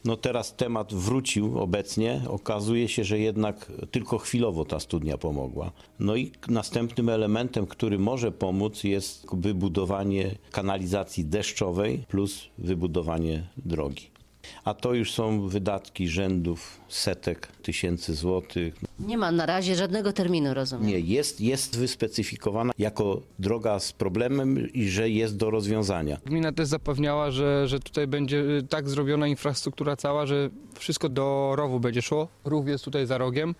No 0.05 0.17
teraz 0.17 0.55
temat 0.55 0.93
wrócił 0.93 1.59
obecnie. 1.59 2.21
Okazuje 2.27 2.87
się, 2.87 3.03
że 3.03 3.19
jednak 3.19 3.71
tylko 3.91 4.17
chwilowo 4.17 4.65
ta 4.65 4.79
studnia 4.79 5.17
pomogła. 5.17 5.71
No 5.99 6.15
i 6.15 6.31
następnym 6.47 7.09
elementem, 7.09 7.67
który 7.67 7.99
może 7.99 8.31
pomóc 8.31 8.83
jest 8.83 9.27
wybudowanie 9.33 10.35
kanalizacji 10.51 11.25
deszczowej 11.25 12.03
plus 12.07 12.43
wybudowanie 12.57 13.47
drogi. 13.57 14.07
A 14.63 14.73
to 14.73 14.93
już 14.93 15.11
są 15.11 15.47
wydatki 15.47 16.07
rzędów 16.07 16.81
setek 16.87 17.47
tysięcy 17.67 18.13
złotych. 18.13 18.75
Nie 18.99 19.17
ma 19.17 19.31
na 19.31 19.45
razie 19.45 19.75
żadnego 19.75 20.13
terminu, 20.13 20.53
rozumiem. 20.53 20.87
Nie, 20.87 20.99
jest, 20.99 21.41
jest 21.41 21.77
wyspecyfikowana 21.77 22.73
jako 22.77 23.21
droga 23.39 23.79
z 23.79 23.91
problemem 23.91 24.73
i 24.73 24.89
że 24.89 25.09
jest 25.09 25.37
do 25.37 25.49
rozwiązania. 25.49 26.17
Gmina 26.25 26.51
też 26.51 26.67
zapewniała, 26.67 27.31
że, 27.31 27.67
że 27.67 27.79
tutaj 27.79 28.07
będzie 28.07 28.37
y, 28.37 28.63
tak 28.69 28.89
zrobiona 28.89 29.27
infrastruktura 29.27 29.95
cała, 29.95 30.25
że 30.25 30.49
wszystko 30.79 31.09
do 31.09 31.53
rowu 31.55 31.79
będzie 31.79 32.01
szło. 32.01 32.27
Rów 32.45 32.67
jest 32.67 32.83
tutaj 32.83 33.05
za 33.05 33.17
rogiem. 33.17 33.55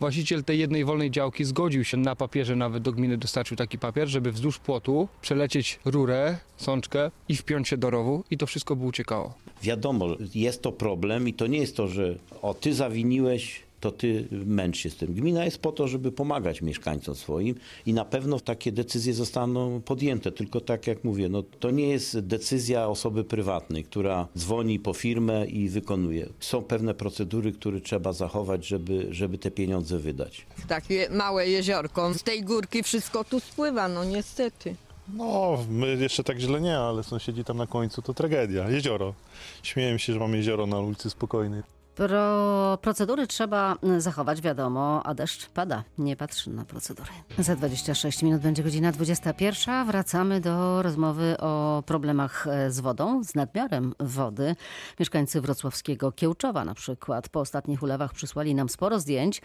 Właściciel 0.00 0.44
tej 0.44 0.58
jednej 0.58 0.84
wolnej 0.84 1.10
działki 1.10 1.44
zgodził 1.44 1.84
się 1.84 1.96
na 1.96 2.16
papierze, 2.16 2.56
nawet 2.56 2.82
do 2.82 2.92
gminy 2.92 3.16
dostarczył 3.18 3.56
taki 3.56 3.78
papier, 3.78 4.08
żeby 4.08 4.32
wzdłuż 4.32 4.58
płotu 4.58 5.08
przelecieć 5.20 5.78
rurę, 5.84 6.38
sączkę 6.56 7.10
i 7.28 7.36
wpiąć 7.36 7.68
się 7.68 7.76
do 7.76 7.90
rowu 7.90 8.24
i 8.30 8.38
to 8.38 8.46
wszystko 8.46 8.76
by 8.76 8.84
uciekało. 8.84 9.34
Wiadomo, 9.62 10.06
jest 10.34 10.62
to 10.62 10.72
problem 10.72 11.28
i 11.28 11.34
to 11.34 11.46
nie 11.46 11.58
jest 11.58 11.76
to, 11.76 11.88
że 11.88 12.18
o 12.42 12.54
ty 12.54 12.74
zawiniłeś, 12.74 13.51
to 13.82 13.90
ty 13.90 14.28
męcz 14.30 14.76
się 14.76 14.90
z 14.90 14.96
tym. 14.96 15.14
Gmina 15.14 15.44
jest 15.44 15.58
po 15.58 15.72
to, 15.72 15.88
żeby 15.88 16.12
pomagać 16.12 16.62
mieszkańcom 16.62 17.14
swoim 17.14 17.54
i 17.86 17.92
na 17.92 18.04
pewno 18.04 18.40
takie 18.40 18.72
decyzje 18.72 19.14
zostaną 19.14 19.80
podjęte. 19.80 20.32
Tylko 20.32 20.60
tak 20.60 20.86
jak 20.86 21.04
mówię, 21.04 21.28
no, 21.28 21.42
to 21.60 21.70
nie 21.70 21.88
jest 21.88 22.18
decyzja 22.18 22.88
osoby 22.88 23.24
prywatnej, 23.24 23.84
która 23.84 24.28
dzwoni 24.38 24.78
po 24.78 24.92
firmę 24.92 25.46
i 25.46 25.68
wykonuje. 25.68 26.28
Są 26.40 26.62
pewne 26.62 26.94
procedury, 26.94 27.52
które 27.52 27.80
trzeba 27.80 28.12
zachować, 28.12 28.66
żeby, 28.66 29.06
żeby 29.10 29.38
te 29.38 29.50
pieniądze 29.50 29.98
wydać. 29.98 30.46
Takie 30.68 31.08
małe 31.10 31.48
jeziorko. 31.48 32.14
Z 32.14 32.22
tej 32.22 32.42
górki 32.42 32.82
wszystko 32.82 33.24
tu 33.24 33.40
spływa, 33.40 33.88
no 33.88 34.04
niestety. 34.04 34.74
No, 35.14 35.58
my 35.70 35.96
jeszcze 35.96 36.24
tak 36.24 36.38
źle 36.38 36.60
nie, 36.60 36.78
ale 36.78 37.02
sąsiedzi 37.02 37.44
tam 37.44 37.56
na 37.56 37.66
końcu 37.66 38.02
to 38.02 38.14
tragedia. 38.14 38.70
Jezioro. 38.70 39.14
Śmieję 39.62 39.98
się, 39.98 40.12
że 40.12 40.18
mamy 40.18 40.36
jezioro 40.36 40.66
na 40.66 40.80
ulicy 40.80 41.10
Spokojnej. 41.10 41.62
Pro, 41.94 42.78
procedury 42.82 43.26
trzeba 43.26 43.76
zachować, 43.98 44.40
wiadomo, 44.40 45.02
a 45.04 45.14
deszcz 45.14 45.48
pada. 45.48 45.84
Nie 45.98 46.16
patrzy 46.16 46.50
na 46.50 46.64
procedury. 46.64 47.10
Za 47.38 47.56
26 47.56 48.22
minut 48.22 48.42
będzie 48.42 48.62
godzina 48.62 48.92
21. 48.92 49.86
Wracamy 49.86 50.40
do 50.40 50.82
rozmowy 50.82 51.36
o 51.40 51.82
problemach 51.86 52.46
e, 52.46 52.70
z 52.70 52.80
wodą, 52.80 53.24
z 53.24 53.34
nadmiarem 53.34 53.94
wody. 54.00 54.56
Mieszkańcy 55.00 55.40
wrocławskiego 55.40 56.12
Kiełczowa 56.12 56.64
na 56.64 56.74
przykład 56.74 57.28
po 57.28 57.40
ostatnich 57.40 57.82
ulewach 57.82 58.12
przysłali 58.12 58.54
nam 58.54 58.68
sporo 58.68 59.00
zdjęć 59.00 59.42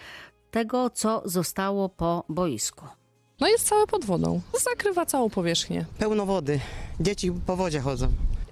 tego, 0.51 0.89
co 0.89 1.21
zostało 1.25 1.89
po 1.89 2.23
boisku. 2.29 2.85
No 3.39 3.47
jest 3.47 3.67
całe 3.67 3.87
pod 3.87 4.05
wodą. 4.05 4.41
Zakrywa 4.63 5.05
całą 5.05 5.29
powierzchnię. 5.29 5.85
Pełno 5.99 6.25
wody. 6.25 6.59
Dzieci 6.99 7.31
po 7.45 7.55
wodzie 7.55 7.79
chodzą. 7.79 8.07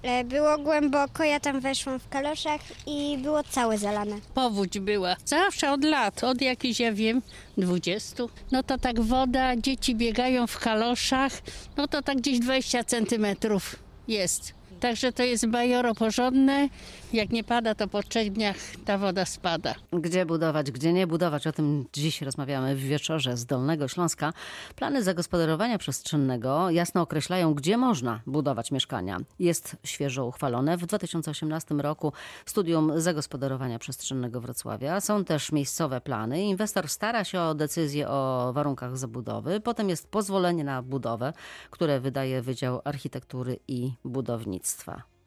E, 0.06 0.24
Było 0.24 0.58
głęboko, 0.58 1.24
ja 1.24 1.40
tam 1.40 1.60
weszłam 1.60 1.98
w 2.00 2.08
kaloszach 2.08 2.60
i 2.86 3.18
było 3.18 3.42
całe 3.42 3.78
zalane. 3.78 4.16
Powódź 4.34 4.78
była. 4.78 5.16
Zawsze 5.24 5.72
od 5.72 5.84
lat, 5.84 6.24
od 6.24 6.40
jakichś, 6.40 6.80
ja 6.80 6.92
wiem, 6.92 7.22
20. 7.58 8.24
No 8.52 8.62
to 8.62 8.78
tak 8.78 9.00
woda, 9.00 9.56
dzieci 9.56 9.94
biegają 9.94 10.46
w 10.46 10.58
kaloszach, 10.58 11.32
no 11.76 11.88
to 11.88 12.02
tak 12.02 12.16
gdzieś 12.18 12.38
20 12.38 12.84
centymetrów 12.84 13.76
jest. 14.08 14.54
Także 14.86 15.12
to 15.12 15.22
jest 15.22 15.46
bajoro 15.46 15.94
porządne. 15.94 16.68
Jak 17.12 17.30
nie 17.30 17.44
pada, 17.44 17.74
to 17.74 17.88
po 17.88 18.02
trzech 18.02 18.32
dniach 18.32 18.56
ta 18.84 18.98
woda 18.98 19.24
spada. 19.24 19.74
Gdzie 19.92 20.26
budować, 20.26 20.70
gdzie 20.70 20.92
nie 20.92 21.06
budować, 21.06 21.46
o 21.46 21.52
tym 21.52 21.84
dziś 21.92 22.22
rozmawiamy 22.22 22.76
w 22.76 22.80
wieczorze 22.80 23.36
z 23.36 23.46
Dolnego 23.46 23.88
Śląska. 23.88 24.32
Plany 24.76 25.02
zagospodarowania 25.02 25.78
przestrzennego 25.78 26.70
jasno 26.70 27.02
określają, 27.02 27.54
gdzie 27.54 27.76
można 27.76 28.20
budować 28.26 28.70
mieszkania. 28.70 29.18
Jest 29.38 29.76
świeżo 29.84 30.26
uchwalone 30.26 30.76
w 30.76 30.86
2018 30.86 31.74
roku 31.74 32.12
studium 32.46 33.00
zagospodarowania 33.00 33.78
przestrzennego 33.78 34.40
Wrocławia. 34.40 35.00
Są 35.00 35.24
też 35.24 35.52
miejscowe 35.52 36.00
plany. 36.00 36.42
Inwestor 36.42 36.88
stara 36.88 37.24
się 37.24 37.40
o 37.40 37.54
decyzję 37.54 38.08
o 38.08 38.50
warunkach 38.54 38.96
zabudowy. 38.96 39.60
Potem 39.60 39.88
jest 39.88 40.08
pozwolenie 40.08 40.64
na 40.64 40.82
budowę, 40.82 41.32
które 41.70 42.00
wydaje 42.00 42.42
Wydział 42.42 42.80
Architektury 42.84 43.58
i 43.68 43.92
Budownictwa. 44.04 44.75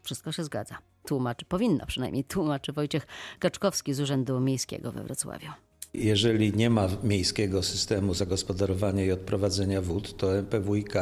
Wszystko 0.04 0.32
się 0.32 0.44
zgadza. 0.44 0.78
Tłumaczy, 1.06 1.46
powinno 1.46 1.86
przynajmniej 1.86 2.24
tłumaczy 2.24 2.74
Wojciech 2.74 3.08
Kaczkowski 3.40 3.94
z 3.94 4.00
Urzędu 4.00 4.40
Miejskiego 4.40 4.92
we 4.92 5.04
Wrocławiu. 5.04 5.50
Jeżeli 5.94 6.54
nie 6.54 6.70
ma 6.70 6.88
miejskiego 7.04 7.64
systemu 7.64 8.14
zagospodarowania 8.14 9.06
i 9.06 9.12
odprowadzenia 9.12 9.82
wód, 9.82 10.18
to 10.18 10.38
MPWiK 10.38 10.94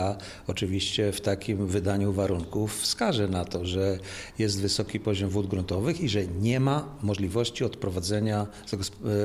oczywiście 0.47 1.11
w 1.11 1.21
takim 1.21 1.67
wydaniu 1.67 2.13
warunków 2.13 2.81
wskaże 2.81 3.27
na 3.27 3.45
to, 3.45 3.65
że 3.65 3.99
jest 4.39 4.61
wysoki 4.61 4.99
poziom 4.99 5.29
wód 5.29 5.47
gruntowych 5.47 6.01
i 6.01 6.09
że 6.09 6.27
nie 6.27 6.59
ma 6.59 6.85
możliwości 7.01 7.63
odprowadzenia 7.63 8.47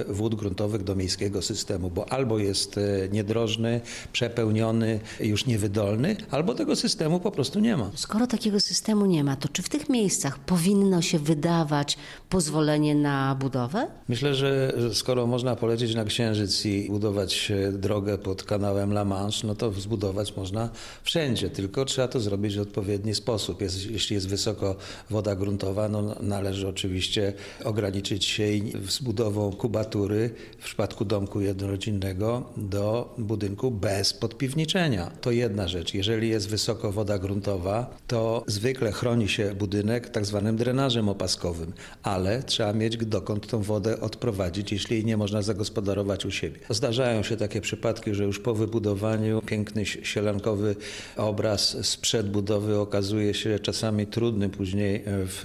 e, 0.08 0.12
wód 0.12 0.34
gruntowych 0.34 0.84
do 0.84 0.94
miejskiego 0.94 1.42
systemu, 1.42 1.90
bo 1.90 2.12
albo 2.12 2.38
jest 2.38 2.78
e, 2.78 3.08
niedrożny, 3.12 3.80
przepełniony, 4.12 5.00
już 5.20 5.46
niewydolny, 5.46 6.16
albo 6.30 6.54
tego 6.54 6.76
systemu 6.76 7.20
po 7.20 7.30
prostu 7.30 7.60
nie 7.60 7.76
ma. 7.76 7.90
Skoro 7.94 8.26
takiego 8.26 8.60
systemu 8.60 9.06
nie 9.06 9.24
ma, 9.24 9.36
to 9.36 9.48
czy 9.48 9.62
w 9.62 9.68
tych 9.68 9.88
miejscach 9.88 10.38
powinno 10.38 11.02
się 11.02 11.18
wydawać 11.18 11.98
pozwolenie 12.28 12.94
na 12.94 13.34
budowę? 13.34 13.86
Myślę, 14.08 14.34
że 14.34 14.72
skoro 14.92 15.26
można 15.26 15.51
polecieć 15.56 15.94
na 15.94 16.04
Księżyc 16.04 16.66
i 16.66 16.88
budować 16.90 17.50
e, 17.50 17.72
drogę 17.72 18.18
pod 18.18 18.42
kanałem 18.42 18.92
La 18.92 19.04
Manche, 19.04 19.46
no 19.46 19.54
to 19.54 19.72
zbudować 19.72 20.36
można 20.36 20.70
wszędzie, 21.02 21.50
tylko 21.50 21.84
trzeba 21.84 22.08
to 22.08 22.20
zrobić 22.20 22.56
w 22.56 22.60
odpowiedni 22.60 23.14
sposób. 23.14 23.60
Jest, 23.60 23.90
jeśli 23.90 24.14
jest 24.14 24.28
wysoko 24.28 24.76
woda 25.10 25.36
gruntowa, 25.36 25.88
no 25.88 26.16
należy 26.20 26.68
oczywiście 26.68 27.32
ograniczyć 27.64 28.24
się 28.24 28.44
z 28.88 28.98
budową 28.98 29.52
kubatury 29.52 30.30
w 30.58 30.64
przypadku 30.64 31.04
domku 31.04 31.40
jednorodzinnego 31.40 32.42
do 32.56 33.14
budynku 33.18 33.70
bez 33.70 34.12
podpiwniczenia. 34.14 35.10
To 35.20 35.30
jedna 35.30 35.68
rzecz. 35.68 35.94
Jeżeli 35.94 36.28
jest 36.28 36.48
wysoko 36.48 36.92
woda 36.92 37.18
gruntowa, 37.18 37.96
to 38.06 38.44
zwykle 38.46 38.92
chroni 38.92 39.28
się 39.28 39.54
budynek 39.54 40.08
tak 40.10 40.26
zwanym 40.26 40.56
drenażem 40.56 41.08
opaskowym, 41.08 41.72
ale 42.02 42.42
trzeba 42.42 42.72
mieć 42.72 42.96
dokąd 42.96 43.46
tą 43.46 43.62
wodę 43.62 44.00
odprowadzić, 44.00 44.72
jeśli 44.72 44.96
jej 44.96 45.04
nie 45.04 45.16
można 45.16 45.41
zagospodarować 45.42 46.26
u 46.26 46.30
siebie. 46.30 46.60
Zdarzają 46.70 47.22
się 47.22 47.36
takie 47.36 47.60
przypadki, 47.60 48.14
że 48.14 48.24
już 48.24 48.38
po 48.38 48.54
wybudowaniu 48.54 49.42
piękny 49.46 49.86
sielankowy 49.86 50.76
obraz 51.16 51.86
sprzed 51.86 52.30
budowy 52.30 52.78
okazuje 52.78 53.34
się 53.34 53.58
czasami 53.58 54.06
trudny 54.06 54.48
później 54.48 55.02
w 55.06 55.42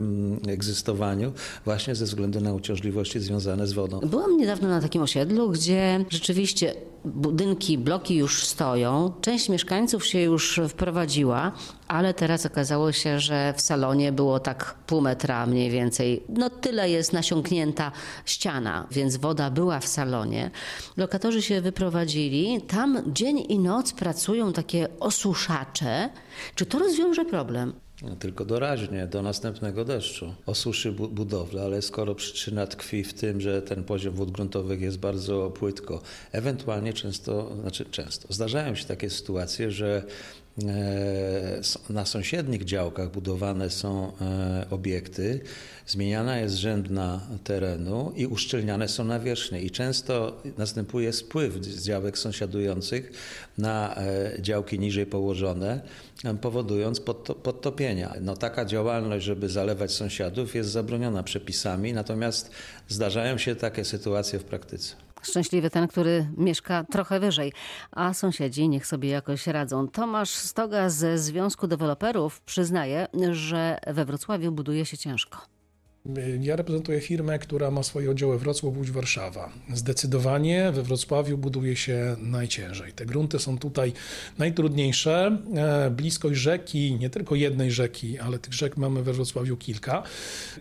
mm, 0.00 0.40
egzystowaniu, 0.48 1.32
właśnie 1.64 1.94
ze 1.94 2.04
względu 2.04 2.40
na 2.40 2.54
uciążliwości 2.54 3.20
związane 3.20 3.66
z 3.66 3.72
wodą. 3.72 4.00
Byłam 4.00 4.36
niedawno 4.36 4.68
na 4.68 4.80
takim 4.80 5.02
osiedlu, 5.02 5.50
gdzie 5.50 6.04
rzeczywiście 6.10 6.74
budynki, 7.14 7.78
bloki 7.78 8.16
już 8.16 8.44
stoją. 8.44 9.12
Część 9.20 9.48
mieszkańców 9.48 10.06
się 10.06 10.20
już 10.20 10.60
wprowadziła, 10.68 11.52
ale 11.88 12.14
teraz 12.14 12.46
okazało 12.46 12.92
się, 12.92 13.20
że 13.20 13.54
w 13.56 13.60
salonie 13.60 14.12
było 14.12 14.40
tak 14.40 14.74
pół 14.86 15.00
metra 15.00 15.46
mniej 15.46 15.70
więcej. 15.70 16.22
No 16.28 16.50
tyle 16.50 16.90
jest 16.90 17.12
nasiąknięta 17.12 17.92
ściana, 18.24 18.86
więc 18.90 19.16
woda 19.16 19.50
była 19.50 19.80
w 19.80 19.86
salonie. 19.86 20.50
Lokatorzy 20.96 21.42
się 21.42 21.60
wyprowadzili. 21.60 22.60
Tam 22.62 22.98
dzień 23.06 23.44
i 23.48 23.58
noc 23.58 23.92
pracują 23.92 24.52
takie 24.52 24.88
osuszacze. 25.00 26.10
Czy 26.54 26.66
to 26.66 26.78
rozwiąże 26.78 27.24
problem? 27.24 27.87
No, 28.02 28.16
tylko 28.16 28.44
doraźnie, 28.44 29.06
do 29.06 29.22
następnego 29.22 29.84
deszczu. 29.84 30.34
Osuszy 30.46 30.92
bu 30.92 31.08
budowlę, 31.08 31.62
ale 31.62 31.82
skoro 31.82 32.14
przyczyna 32.14 32.66
tkwi 32.66 33.04
w 33.04 33.14
tym, 33.14 33.40
że 33.40 33.62
ten 33.62 33.84
poziom 33.84 34.14
wód 34.14 34.30
gruntowych 34.30 34.80
jest 34.80 34.98
bardzo 34.98 35.50
płytko, 35.50 36.02
ewentualnie 36.32 36.92
często, 36.92 37.56
znaczy 37.60 37.84
często, 37.84 38.32
zdarzają 38.32 38.74
się 38.74 38.84
takie 38.84 39.10
sytuacje, 39.10 39.70
że 39.70 40.02
na 41.90 42.06
sąsiednich 42.06 42.64
działkach 42.64 43.10
budowane 43.10 43.70
są 43.70 44.12
e, 44.20 44.66
obiekty, 44.70 45.40
zmieniana 45.86 46.38
jest 46.38 46.54
rzędna 46.54 47.20
terenu 47.44 48.12
i 48.16 48.26
uszczelniane 48.26 48.88
są 48.88 49.04
nawierzchnie. 49.04 49.62
I 49.62 49.70
często 49.70 50.42
następuje 50.58 51.12
spływ 51.12 51.64
z 51.64 51.84
działek 51.84 52.18
sąsiadujących 52.18 53.12
na 53.58 53.96
e, 53.96 54.42
działki 54.42 54.78
niżej 54.78 55.06
położone, 55.06 55.80
powodując 56.40 57.00
podtopienia. 57.42 58.14
No, 58.20 58.36
taka 58.36 58.64
działalność, 58.64 59.24
żeby 59.24 59.48
zalewać 59.48 59.92
sąsiadów, 59.92 60.54
jest 60.54 60.70
zabroniona 60.70 61.22
przepisami, 61.22 61.92
natomiast 61.92 62.50
zdarzają 62.88 63.38
się 63.38 63.56
takie 63.56 63.84
sytuacje 63.84 64.38
w 64.38 64.44
praktyce. 64.44 65.07
Szczęśliwy 65.22 65.70
ten, 65.70 65.88
który 65.88 66.28
mieszka 66.36 66.84
trochę 66.84 67.20
wyżej, 67.20 67.52
a 67.90 68.14
sąsiedzi 68.14 68.68
niech 68.68 68.86
sobie 68.86 69.08
jakoś 69.08 69.46
radzą. 69.46 69.88
Tomasz 69.88 70.30
Stoga 70.30 70.90
ze 70.90 71.18
Związku 71.18 71.66
Deweloperów 71.66 72.40
przyznaje, 72.40 73.06
że 73.30 73.78
we 73.86 74.04
Wrocławiu 74.04 74.52
buduje 74.52 74.86
się 74.86 74.98
ciężko. 74.98 75.57
Ja 76.40 76.56
reprezentuję 76.56 77.00
firmę, 77.00 77.38
która 77.38 77.70
ma 77.70 77.82
swoje 77.82 78.10
oddziały 78.10 78.38
Wrocław, 78.38 78.76
Łódź, 78.76 78.90
Warszawa. 78.90 79.52
Zdecydowanie 79.74 80.72
we 80.72 80.82
Wrocławiu 80.82 81.38
buduje 81.38 81.76
się 81.76 82.16
najciężej. 82.18 82.92
Te 82.92 83.06
grunty 83.06 83.38
są 83.38 83.58
tutaj 83.58 83.92
najtrudniejsze. 84.38 85.38
E, 85.56 85.90
bliskość 85.90 86.40
rzeki, 86.40 86.96
nie 87.00 87.10
tylko 87.10 87.34
jednej 87.34 87.70
rzeki, 87.70 88.18
ale 88.18 88.38
tych 88.38 88.54
rzek 88.54 88.76
mamy 88.76 89.02
we 89.02 89.12
Wrocławiu 89.12 89.56
kilka. 89.56 90.02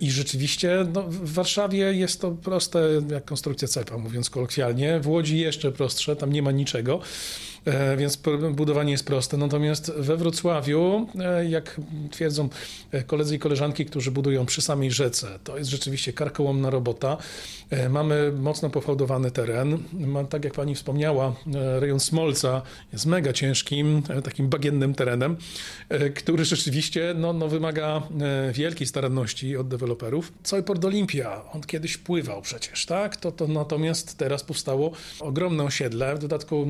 I 0.02 0.12
rzeczywiście 0.12 0.86
no, 0.94 1.04
w 1.04 1.34
Warszawie 1.34 1.94
jest 1.94 2.22
to 2.22 2.32
proste 2.32 2.80
jak 3.12 3.26
konstrukcja 3.26 3.68
cepa, 3.68 3.98
mówiąc 3.98 4.30
kolokwialnie. 4.30 5.00
W 5.00 5.08
Łodzi 5.08 5.40
jeszcze 5.40 5.72
prostsze, 5.72 6.16
tam 6.16 6.34
nie 6.34 6.42
ma 6.42 6.52
niczego. 6.52 7.00
E, 7.66 7.98
więc 7.98 8.20
budowanie 8.52 8.92
jest 8.92 9.06
proste. 9.06 9.38
Natomiast 9.38 9.92
we 9.92 10.18
Wrocławiu, 10.18 11.08
e, 11.20 11.50
jak 11.50 11.82
twierdzą 12.12 12.50
e, 12.92 13.04
koledzy 13.04 13.36
i 13.36 13.40
koleżanki, 13.40 13.86
którzy 13.86 14.12
budują 14.12 14.46
przy 14.46 14.62
samej 14.62 14.92
rzece, 14.92 15.40
to 15.44 15.58
jest 15.58 15.70
rzeczywiście 15.70 16.14
karkołomna 16.14 16.70
robota. 16.70 17.18
Mamy 17.90 18.32
mocno 18.32 18.70
pofałdowany 18.70 19.32
teren. 19.32 19.84
Tak 20.30 20.44
jak 20.44 20.54
pani 20.54 20.76
wspomniała, 20.76 21.36
rejon 21.80 22.00
Smolca 22.00 22.62
jest 22.94 23.06
mega 23.06 23.34
ciężkim, 23.34 24.02
takim 24.24 24.50
bagiennym 24.50 24.94
terenem, 24.94 25.38
który 26.16 26.46
rzeczywiście 26.46 27.14
no, 27.18 27.34
no 27.34 27.48
wymaga 27.48 28.02
wielkiej 28.54 28.88
staranności 28.88 29.58
od 29.58 29.68
deweloperów. 29.68 30.34
Cały 30.44 30.64
port 30.64 30.86
Olimpia, 30.86 31.44
on 31.54 31.62
kiedyś 31.62 31.98
pływał 31.98 32.42
przecież, 32.42 32.86
tak? 32.86 33.16
To, 33.18 33.32
to 33.32 33.48
natomiast 33.48 34.18
teraz 34.18 34.44
powstało 34.44 34.92
ogromne 35.20 35.64
osiedle, 35.64 36.16
w 36.16 36.20
dodatku 36.20 36.68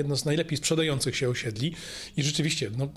jedno 0.00 0.16
z 0.16 0.24
najlepiej 0.24 0.58
sprzedających 0.58 1.16
się 1.16 1.28
osiedli 1.28 1.74
i 2.16 2.22
rzeczywiście 2.22 2.70
no, 2.78 2.88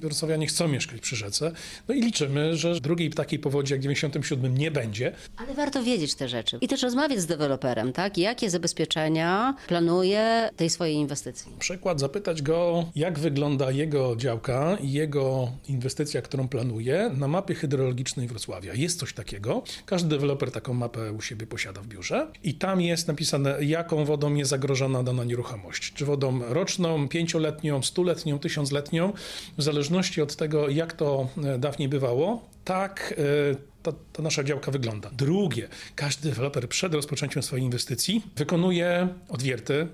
wrocławianie 0.00 0.46
chcą 0.46 0.68
mieszkać 0.68 1.00
przy 1.00 1.16
rzece. 1.16 1.52
No 1.88 1.94
i 1.94 2.02
liczymy, 2.02 2.56
że 2.56 2.80
drugiej 2.80 3.10
takiej 3.10 3.38
powodzi 3.38 3.72
jak 3.72 3.80
w 3.80 3.82
97 3.82 4.58
nie 4.58 4.70
będzie. 4.70 5.12
Ale 5.36 5.54
warto 5.54 5.82
wiedzieć 5.82 6.14
te 6.14 6.28
rzeczy 6.28 6.58
i 6.60 6.68
też 6.68 6.82
rozmawiać 6.82 7.20
z 7.20 7.26
deweloperem, 7.26 7.92
tak? 7.92 8.18
Jakie 8.18 8.50
zabezpieczenia 8.50 9.54
planuje 9.68 10.50
tej 10.56 10.70
swojej 10.70 10.96
inwestycji? 10.96 11.52
Przykład, 11.58 12.00
zapytać 12.00 12.42
go, 12.42 12.84
jak 12.96 13.18
wygląda 13.18 13.70
jego 13.70 14.16
działka 14.16 14.76
i 14.80 14.92
jego 14.92 15.50
inwestycja, 15.68 16.22
którą 16.22 16.48
planuje 16.48 17.10
na 17.16 17.28
mapie 17.28 17.54
hydrologicznej 17.54 18.28
Wrocławia. 18.28 18.74
Jest 18.74 18.98
coś 18.98 19.12
takiego. 19.12 19.62
Każdy 19.86 20.08
deweloper 20.08 20.50
taką 20.50 20.74
mapę 20.74 21.12
u 21.12 21.20
siebie 21.20 21.46
posiada 21.46 21.80
w 21.80 21.86
biurze 21.86 22.26
i 22.44 22.54
tam 22.54 22.80
jest 22.80 23.08
napisane, 23.08 23.64
jaką 23.64 24.04
wodą 24.04 24.34
jest 24.34 24.50
zagrożona 24.50 25.02
dana 25.02 25.24
nieruchomość. 25.24 25.92
Czy 25.92 26.04
wodą 26.04 26.31
roczną, 26.40 27.08
pięcioletnią, 27.08 27.82
stuletnią, 27.82 28.38
tysiącletnią, 28.38 29.12
w 29.58 29.62
zależności 29.62 30.22
od 30.22 30.36
tego, 30.36 30.68
jak 30.68 30.92
to 30.92 31.28
e, 31.44 31.58
dawniej 31.58 31.88
bywało, 31.88 32.48
tak 32.64 33.14
e, 33.52 33.56
ta, 33.82 33.92
ta, 34.12 34.22
nasza 34.22 34.44
działka 34.44 34.70
wygląda. 34.70 35.10
Drugie, 35.10 35.68
każdy 35.94 36.28
deweloper 36.28 36.68
przed 36.68 36.94
rozpoczęciem 36.94 37.42
swojej 37.42 37.64
inwestycji 37.64 38.22
wykonuje 38.36 39.08
odwierty, 39.28 39.88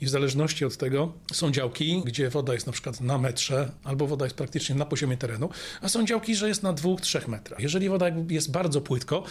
i 0.00 0.06
w 0.06 0.08
zależności 0.08 0.64
od 0.64 0.76
tego 0.76 1.12
są 1.32 1.50
działki, 1.50 2.02
gdzie 2.04 2.30
woda 2.30 2.54
jest 2.54 2.66
na 2.66 2.72
przykład 2.72 3.00
na 3.00 3.18
metrze, 3.18 3.70
albo 3.84 4.06
woda 4.06 4.24
jest 4.24 4.36
praktycznie 4.36 4.74
na 4.74 4.86
poziomie 4.86 5.16
terenu, 5.16 5.48
a 5.80 5.88
są 5.88 6.06
działki, 6.06 6.34
że 6.34 6.48
jest 6.48 6.62
na 6.62 6.72
dwóch, 6.72 7.00
trzech 7.00 7.28
metrach. 7.28 7.60
Jeżeli 7.60 7.88
woda 7.88 8.06
jest 8.28 8.50
bardzo 8.50 8.80
płytko, 8.80 9.22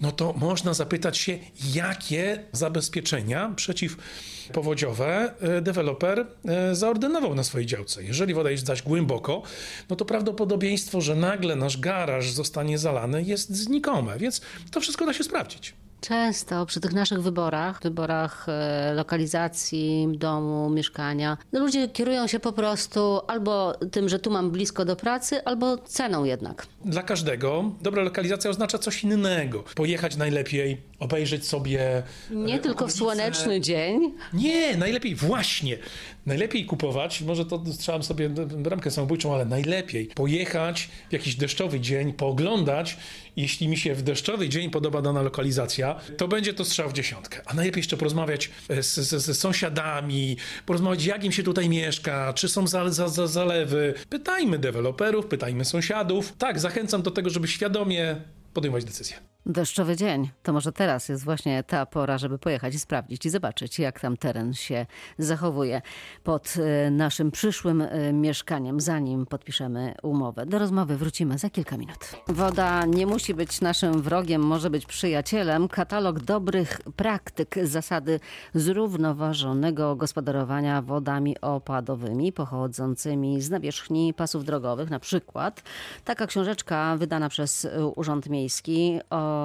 no 0.00 0.12
to 0.12 0.32
można 0.32 0.74
zapytać 0.74 1.18
się, 1.18 1.38
jakie 1.74 2.44
zabezpieczenia 2.52 3.52
przeciwpowodziowe 3.56 5.34
e, 5.40 5.60
deweloper 5.60 6.26
e, 6.44 6.74
zaordynował 6.74 7.34
na 7.34 7.44
swojej 7.44 7.66
działce. 7.66 8.04
Jeżeli 8.04 8.34
woda 8.34 8.50
jest 8.50 8.66
zaś 8.66 8.82
głęboko, 8.82 9.42
no 9.90 9.96
to 9.96 10.04
prawdopodobieństwo, 10.04 11.00
że 11.00 11.16
nagle 11.16 11.56
nasz 11.56 11.78
garaż 11.78 12.30
zostanie 12.30 12.78
zalany 12.78 13.22
jest 13.22 13.56
znikome, 13.56 14.18
więc 14.18 14.40
to 14.70 14.80
wszystko 14.80 15.06
da 15.06 15.12
się 15.12 15.24
sprawdzić. 15.24 15.74
Często 16.08 16.66
przy 16.66 16.80
tych 16.80 16.92
naszych 16.92 17.22
wyborach, 17.22 17.80
wyborach 17.82 18.46
e, 18.48 18.94
lokalizacji 18.94 20.08
domu, 20.18 20.70
mieszkania, 20.70 21.36
no 21.52 21.60
ludzie 21.60 21.88
kierują 21.88 22.26
się 22.26 22.40
po 22.40 22.52
prostu 22.52 23.20
albo 23.26 23.74
tym, 23.92 24.08
że 24.08 24.18
tu 24.18 24.30
mam 24.30 24.50
blisko 24.50 24.84
do 24.84 24.96
pracy, 24.96 25.44
albo 25.44 25.78
ceną 25.78 26.24
jednak. 26.24 26.66
Dla 26.84 27.02
każdego 27.02 27.64
dobra 27.82 28.02
lokalizacja 28.02 28.50
oznacza 28.50 28.78
coś 28.78 29.04
innego. 29.04 29.64
Pojechać 29.74 30.16
najlepiej, 30.16 30.80
obejrzeć 30.98 31.46
sobie. 31.46 32.02
Nie 32.30 32.54
e, 32.54 32.58
tylko 32.58 32.86
w 32.86 32.92
słoneczny 32.92 33.60
dzień. 33.60 34.14
Nie, 34.32 34.76
najlepiej 34.76 35.14
właśnie. 35.14 35.78
Najlepiej 36.26 36.64
kupować, 36.64 37.22
może 37.22 37.44
to 37.44 37.62
strzelam 37.72 38.02
sobie 38.02 38.28
bramkę 38.28 38.90
samobójczą, 38.90 39.34
ale 39.34 39.44
najlepiej 39.44 40.06
pojechać 40.06 40.88
w 41.08 41.12
jakiś 41.12 41.36
deszczowy 41.36 41.80
dzień, 41.80 42.12
pooglądać. 42.12 42.96
Jeśli 43.36 43.68
mi 43.68 43.76
się 43.76 43.94
w 43.94 44.02
deszczowy 44.02 44.48
dzień 44.48 44.70
podoba 44.70 45.02
dana 45.02 45.22
lokalizacja, 45.22 46.00
to 46.16 46.28
będzie 46.28 46.54
to 46.54 46.64
strzał 46.64 46.88
w 46.88 46.92
dziesiątkę. 46.92 47.40
A 47.46 47.54
najlepiej 47.54 47.80
jeszcze 47.80 47.96
porozmawiać 47.96 48.50
e, 48.68 48.82
z, 48.82 48.94
z, 48.94 49.24
z 49.24 49.38
sąsiadami, 49.38 50.36
porozmawiać 50.66 51.04
jak 51.04 51.24
im 51.24 51.32
się 51.32 51.42
tutaj 51.42 51.68
mieszka, 51.68 52.32
czy 52.32 52.48
są 52.48 52.66
za, 52.66 52.90
za, 52.90 53.08
za 53.08 53.26
zalewy. 53.26 53.94
Pytajmy 54.08 54.58
deweloperów, 54.58 55.26
pytajmy 55.26 55.64
sąsiadów. 55.64 56.32
Tak, 56.38 56.60
zachęcam 56.60 57.02
do 57.02 57.10
tego, 57.10 57.30
żeby 57.30 57.48
świadomie 57.48 58.16
podejmować 58.54 58.84
decyzje. 58.84 59.35
Deszczowy 59.48 59.96
dzień. 59.96 60.30
To 60.42 60.52
może 60.52 60.72
teraz 60.72 61.08
jest 61.08 61.24
właśnie 61.24 61.62
ta 61.62 61.86
pora, 61.86 62.18
żeby 62.18 62.38
pojechać 62.38 62.74
i 62.74 62.78
sprawdzić 62.78 63.26
i 63.26 63.30
zobaczyć, 63.30 63.78
jak 63.78 64.00
tam 64.00 64.16
teren 64.16 64.54
się 64.54 64.86
zachowuje 65.18 65.82
pod 66.24 66.54
e, 66.56 66.90
naszym 66.90 67.30
przyszłym 67.30 67.82
e, 67.82 68.12
mieszkaniem, 68.12 68.80
zanim 68.80 69.26
podpiszemy 69.26 69.94
umowę. 70.02 70.46
Do 70.46 70.58
rozmowy 70.58 70.96
wrócimy 70.96 71.38
za 71.38 71.50
kilka 71.50 71.76
minut. 71.76 71.98
Woda 72.28 72.86
nie 72.86 73.06
musi 73.06 73.34
być 73.34 73.60
naszym 73.60 74.02
wrogiem, 74.02 74.42
może 74.42 74.70
być 74.70 74.86
przyjacielem. 74.86 75.68
Katalog 75.68 76.20
dobrych 76.20 76.80
praktyk, 76.96 77.54
zasady 77.62 78.20
zrównoważonego 78.54 79.96
gospodarowania 79.96 80.82
wodami 80.82 81.40
opadowymi 81.40 82.32
pochodzącymi 82.32 83.42
z 83.42 83.50
nawierzchni 83.50 84.14
pasów 84.14 84.44
drogowych, 84.44 84.90
na 84.90 85.00
przykład. 85.00 85.62
Taka 86.04 86.26
książeczka 86.26 86.96
wydana 86.96 87.28
przez 87.28 87.68
Urząd 87.96 88.28
Miejski 88.28 89.00
o 89.10 89.35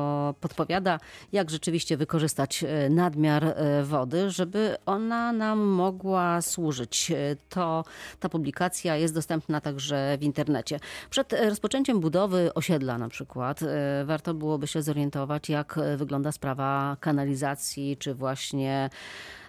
podpowiada, 0.42 1.00
jak 1.32 1.50
rzeczywiście 1.50 1.98
wykorzystać 1.98 2.64
e, 2.64 2.90
nadmiar 2.90 3.44
e, 3.46 3.84
wody, 3.84 4.30
żeby 4.30 4.76
ona 4.86 5.34
nam 5.34 5.60
mogła 5.60 6.42
służyć. 6.42 7.12
E, 7.12 7.36
To 7.50 7.84
ta 8.20 8.30
publikacja 8.30 8.96
jest 8.96 9.14
dostępna 9.14 9.62
także 9.62 10.18
w 10.20 10.24
internecie. 10.24 10.80
Przed 11.10 11.34
rozpoczęciem 11.34 12.00
budowy 12.00 12.54
osiedla 12.54 12.98
na 12.98 13.10
przykład 13.10 13.60
warto 14.06 14.34
byłoby 14.34 14.68
się 14.68 14.82
zorientować, 14.82 15.50
jak 15.50 15.80
wygląda 15.98 16.32
sprawa 16.32 16.98
kanalizacji, 17.00 17.98
czy 17.98 18.14
właśnie 18.14 18.90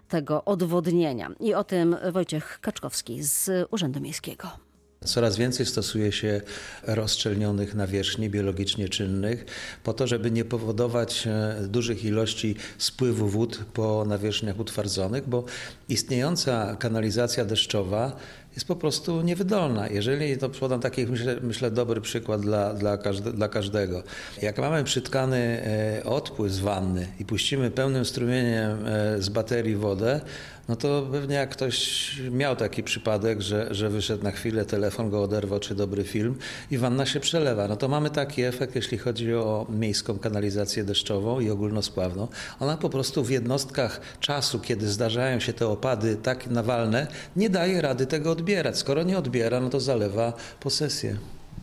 tego 0.09 0.44
odwodnienia. 0.44 1.31
I 1.40 1.55
o 1.55 1.64
tym 1.64 1.96
Wojciech 2.12 2.59
Kaczkowski 2.61 3.22
z 3.22 3.50
Urzędu 3.70 4.00
Miejskiego. 4.00 4.71
Coraz 5.05 5.37
więcej 5.37 5.67
stosuje 5.67 6.12
się 6.12 6.41
rozszczelnionych 6.83 7.75
nawierzchni 7.75 8.31
biologicznie 8.31 8.88
czynnych 8.88 9.45
po 9.85 9.93
to, 9.93 10.07
żeby 10.07 10.31
nie 10.31 10.45
powodować 10.45 11.27
e, 11.27 11.57
dużych 11.69 12.05
ilości 12.05 12.57
spływu 12.79 13.29
wód 13.29 13.61
po 13.75 14.05
nawierzchniach 14.05 14.59
utwardzonych, 14.59 15.29
bo 15.29 15.45
istniejąca 15.88 16.77
kanalizacja 16.77 17.45
deszczowa 17.45 18.17
jest 18.55 18.67
po 18.67 18.77
prostu 18.77 19.23
niewydolna. 19.23 19.88
Jeżeli, 19.88 20.38
to 20.38 20.49
podam 20.49 20.81
taki, 20.81 21.07
myślę, 21.07 21.37
myślę 21.43 21.71
dobry 21.71 22.01
przykład 22.01 22.41
dla, 22.41 22.75
dla, 22.75 22.99
każde, 22.99 23.33
dla 23.33 23.49
każdego. 23.49 24.03
Jak 24.43 24.59
mamy 24.59 24.85
przytkany 24.85 25.62
e, 25.99 26.05
odpływ 26.05 26.53
z 26.53 26.59
wanny 26.59 27.07
i 27.21 27.25
puścimy 27.25 27.71
pełnym 27.71 28.05
strumieniem 28.05 28.87
e, 28.87 29.23
z 29.23 29.29
baterii 29.29 29.77
wodę, 29.77 30.21
no 30.69 30.77
to 30.77 31.09
pewnie 31.12 31.37
jak 31.37 31.51
ktoś 31.51 32.12
miał 32.31 32.57
taki 32.57 32.83
przypadek, 32.83 33.41
że, 33.41 33.75
że 33.75 33.91
wyszedł 33.91 34.25
na 34.25 34.31
chwilę, 34.31 34.65
telefon 34.65 35.11
go 35.11 35.23
oderwał, 35.23 35.59
czy 35.59 35.75
dobry 35.75 36.05
film 36.05 36.35
i 36.71 36.79
wanna 36.79 37.07
się 37.07 37.21
przelewa. 37.21 37.69
No 37.69 37.77
to 37.77 37.88
mamy 37.88 38.11
taki 38.11 38.43
efekt, 38.43 38.75
jeśli 38.77 38.99
chodzi 38.99 39.35
o 39.35 39.67
miejską 39.71 40.19
kanalizację 40.19 40.85
deszczową 40.85 41.41
i 41.41 41.51
ogólnospławną. 41.51 42.29
Ona 42.61 42.77
po 42.77 42.91
prostu 42.91 43.25
w 43.25 43.31
jednostkach 43.31 44.01
czasu, 44.21 44.61
kiedy 44.61 44.88
zdarzają 44.88 45.41
się 45.41 45.53
te 45.53 45.69
opady 45.69 46.17
tak 46.17 46.47
nawalne, 46.47 47.07
nie 47.37 47.51
daje 47.51 47.81
rady 47.81 48.07
tego 48.07 48.31
odbierać. 48.31 48.41
Skoro 48.74 49.02
nie 49.02 49.18
odbiera, 49.18 49.61
no 49.61 49.70
to 49.70 49.81
zalewa 49.81 50.33
posesję. 50.61 51.16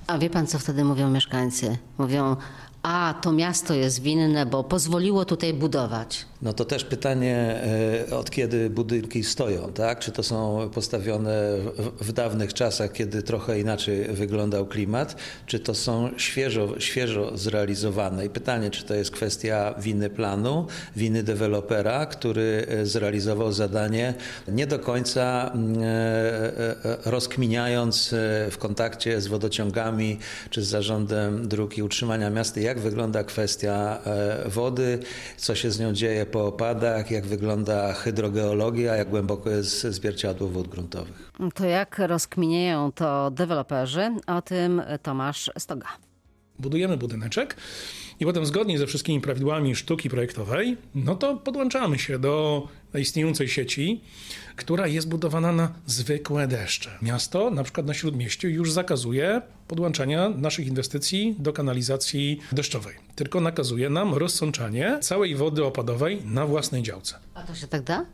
A 0.07 0.17
wie 0.17 0.29
pan, 0.29 0.47
co 0.47 0.59
wtedy 0.59 0.83
mówią 0.83 1.09
mieszkańcy? 1.09 1.77
Mówią, 1.97 2.35
a 2.83 3.13
to 3.21 3.31
miasto 3.31 3.73
jest 3.73 4.01
winne, 4.01 4.45
bo 4.45 4.63
pozwoliło 4.63 5.25
tutaj 5.25 5.53
budować. 5.53 6.25
No 6.41 6.53
to 6.53 6.65
też 6.65 6.83
pytanie, 6.83 7.61
e, 8.09 8.15
od 8.15 8.31
kiedy 8.31 8.69
budynki 8.69 9.23
stoją, 9.23 9.73
tak? 9.73 9.99
Czy 9.99 10.11
to 10.11 10.23
są 10.23 10.69
postawione 10.73 11.57
w, 12.01 12.11
dawnych 12.11 12.53
czasach, 12.53 12.91
kiedy 12.91 13.23
trochę 13.23 13.59
inaczej 13.59 14.07
wyglądał 14.07 14.65
klimat, 14.65 15.15
czy 15.45 15.59
to 15.59 15.73
są 15.73 16.09
świeżo, 16.17 16.79
świeżo 16.79 17.37
zrealizowane? 17.37 18.25
I 18.25 18.29
pytanie, 18.29 18.71
czy 18.71 18.83
to 18.83 18.93
jest 18.93 19.11
kwestia 19.11 19.73
winy 19.79 20.09
planu, 20.09 20.67
winy 20.95 21.23
dewelopera, 21.23 22.05
który 22.05 22.65
e, 22.67 22.85
zrealizował 22.85 23.51
zadanie 23.51 24.13
nie 24.47 24.67
do 24.67 24.79
końca 24.79 25.51
mm, 25.53 25.83
e, 25.83 26.97
rozkminiając 27.05 28.15
w 28.51 28.57
kontakcie 28.59 29.21
z 29.21 29.27
wodociągami 29.27 30.19
czy 30.49 30.63
z 30.63 30.67
zarządem 30.67 31.47
dróg 31.47 31.77
i 31.77 31.83
utrzymania 31.83 32.29
miasta, 32.29 32.59
jak 32.59 32.79
wygląda 32.79 33.23
kwestia 33.23 33.99
wody, 34.45 34.99
co 35.37 35.55
się 35.55 35.71
z 35.71 35.79
nią 35.79 35.93
dzieje 35.93 36.25
po 36.31 36.47
opadach, 36.47 37.11
jak 37.11 37.25
wygląda 37.25 37.93
hydrogeologia, 37.93 38.95
jak 38.95 39.09
głęboko 39.09 39.49
jest 39.49 39.81
zwierciadło 39.81 40.47
wód 40.47 40.67
gruntowych. 40.67 41.31
To 41.53 41.65
jak 41.65 41.99
rozkminiają 41.99 42.91
to 42.91 43.31
deweloperzy? 43.31 44.11
O 44.27 44.41
tym 44.41 44.81
Tomasz 45.03 45.51
Stoga. 45.57 46.08
Budujemy 46.59 46.97
budyneczek 46.97 47.55
i 48.19 48.25
potem 48.25 48.45
zgodnie 48.45 48.77
ze 48.79 48.87
wszystkimi 48.87 49.21
prawidłami 49.21 49.75
sztuki 49.75 50.09
projektowej, 50.09 50.77
no 50.95 51.15
to 51.15 51.35
podłączamy 51.35 51.99
się 51.99 52.19
do 52.19 52.67
istniejącej 52.99 53.47
sieci, 53.47 54.01
która 54.55 54.87
jest 54.87 55.09
budowana 55.09 55.51
na 55.51 55.73
zwykłe 55.85 56.47
deszcze. 56.47 56.89
Miasto, 57.01 57.49
na 57.49 57.63
przykład 57.63 57.85
na 57.85 57.93
Śródmieściu, 57.93 58.47
już 58.47 58.71
zakazuje 58.71 59.41
podłączania 59.67 60.29
naszych 60.29 60.67
inwestycji 60.67 61.35
do 61.39 61.53
kanalizacji 61.53 62.39
deszczowej. 62.51 62.95
Tylko 63.15 63.41
nakazuje 63.41 63.89
nam 63.89 64.13
rozsączanie 64.13 64.97
całej 65.01 65.35
wody 65.35 65.65
opadowej 65.65 66.21
na 66.25 66.45
własnej 66.45 66.83
działce. 66.83 67.19
A 67.33 67.43
to 67.43 67.55
się 67.55 67.67
tak 67.67 67.83
da? 67.83 68.05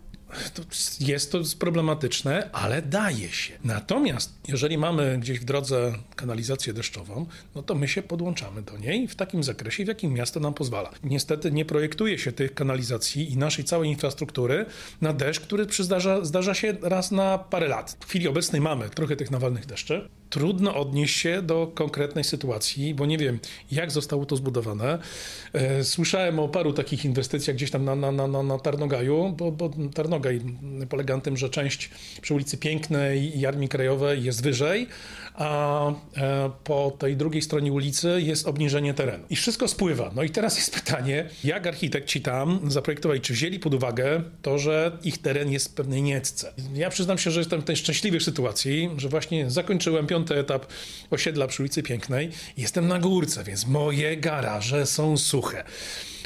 To 0.54 0.62
jest 1.00 1.32
to 1.32 1.40
problematyczne, 1.60 2.50
ale 2.54 2.82
daje 2.82 3.30
się. 3.30 3.54
Natomiast 3.64 4.34
jeżeli 4.48 4.78
mamy 4.78 5.18
gdzieś 5.20 5.40
w 5.40 5.46
drodze 5.46 5.94
kanalizację 6.16 6.74
deszczową, 6.74 7.26
no 7.56 7.64
to 7.64 7.76
my 7.76 7.88
się 7.88 8.04
podłączamy 8.04 8.62
do 8.62 8.78
niej 8.78 9.08
w 9.08 9.16
takim 9.16 9.44
zakresie, 9.44 9.86
w 9.86 9.88
jakim 9.88 10.14
miasto 10.14 10.40
nam 10.40 10.54
pozwala. 10.54 10.92
Niestety 11.04 11.52
nie 11.52 11.66
projektuje 11.66 12.20
się 12.20 12.32
tych 12.32 12.54
kanalizacji 12.54 13.32
i 13.32 13.38
naszej 13.38 13.66
całej 13.66 13.90
infrastruktury 13.90 14.66
na 15.02 15.14
deszcz, 15.14 15.40
który 15.40 15.66
przyzdarza, 15.66 16.26
zdarza 16.26 16.54
się 16.54 16.78
raz 16.82 17.12
na 17.12 17.38
parę 17.38 17.68
lat. 17.68 17.98
W 18.00 18.06
chwili 18.06 18.28
obecnej 18.28 18.62
mamy 18.62 18.90
trochę 18.90 19.16
tych 19.16 19.32
nawalnych 19.32 19.66
deszczy. 19.66 20.10
Trudno 20.30 20.76
odnieść 20.76 21.16
się 21.20 21.42
do 21.42 21.68
konkretnej 21.76 22.24
sytuacji, 22.24 22.94
bo 22.94 23.06
nie 23.06 23.18
wiem, 23.18 23.40
jak 23.72 23.92
zostało 23.92 24.26
to 24.26 24.36
zbudowane. 24.36 25.00
E, 25.54 25.84
Słyszałem 25.84 26.40
o 26.40 26.48
paru 26.48 26.74
takich 26.74 27.06
inwestycjach 27.06 27.56
gdzieś 27.56 27.72
tam 27.72 27.86
na, 27.86 27.96
na, 27.96 28.12
na, 28.12 28.28
na- 28.44 28.60
Tarnogaju, 28.60 29.34
bo, 29.38 29.52
bo 29.52 29.72
Tarnogaj 29.94 30.42
polega 30.90 31.16
na 31.16 31.22
tym, 31.22 31.38
że 31.38 31.50
część 31.50 31.90
przy 32.22 32.34
ulicy 32.34 32.58
Pięknej 32.58 33.40
i 33.40 33.46
Armii 33.46 33.70
Krajowej 33.70 34.24
jest 34.24 34.44
wyżej, 34.44 34.88
a 35.36 35.90
e, 36.18 36.50
po 36.64 36.92
tej 37.00 37.18
drugiej 37.18 37.42
stronie 37.42 37.74
ulicy 37.74 38.22
jest 38.22 38.48
obniżenie 38.48 38.94
terenu. 38.94 39.24
I 39.30 39.36
wszystko 39.36 39.68
spływa. 39.68 40.12
No 40.16 40.24
i 40.24 40.30
teraz 40.30 40.58
jest 40.58 40.74
pytanie, 40.76 41.30
jak 41.44 41.68
architekci 41.68 42.22
tam 42.22 42.72
zaprojektowali, 42.72 43.22
czy 43.22 43.34
wzięli 43.34 43.60
pod 43.60 43.74
uwagę 43.74 44.24
to, 44.42 44.58
że 44.58 44.98
ich 45.04 45.18
teren 45.18 45.52
jest 45.52 45.70
w 45.72 45.74
pewnej 45.74 46.02
niecce. 46.02 46.54
Ja 46.74 46.90
przyznam 46.90 47.18
się, 47.18 47.32
że 47.32 47.40
jestem 47.40 47.62
w 47.62 47.66
tej 47.66 47.76
szczęśliwej 47.76 48.22
sytuacji, 48.22 48.90
że 48.98 49.10
właśnie 49.10 49.50
zakończyłem 49.50 50.08
piąty 50.16 50.36
etap 50.36 50.66
osiedla 51.12 51.48
przy 51.48 51.64
ulicy 51.64 51.84
Pięknej. 51.84 52.30
Jestem 52.58 52.88
na 52.88 53.00
górce, 53.00 53.44
więc 53.44 53.68
moje 53.68 54.18
garaże 54.18 54.86
są 54.86 55.18
suche. 55.18 55.64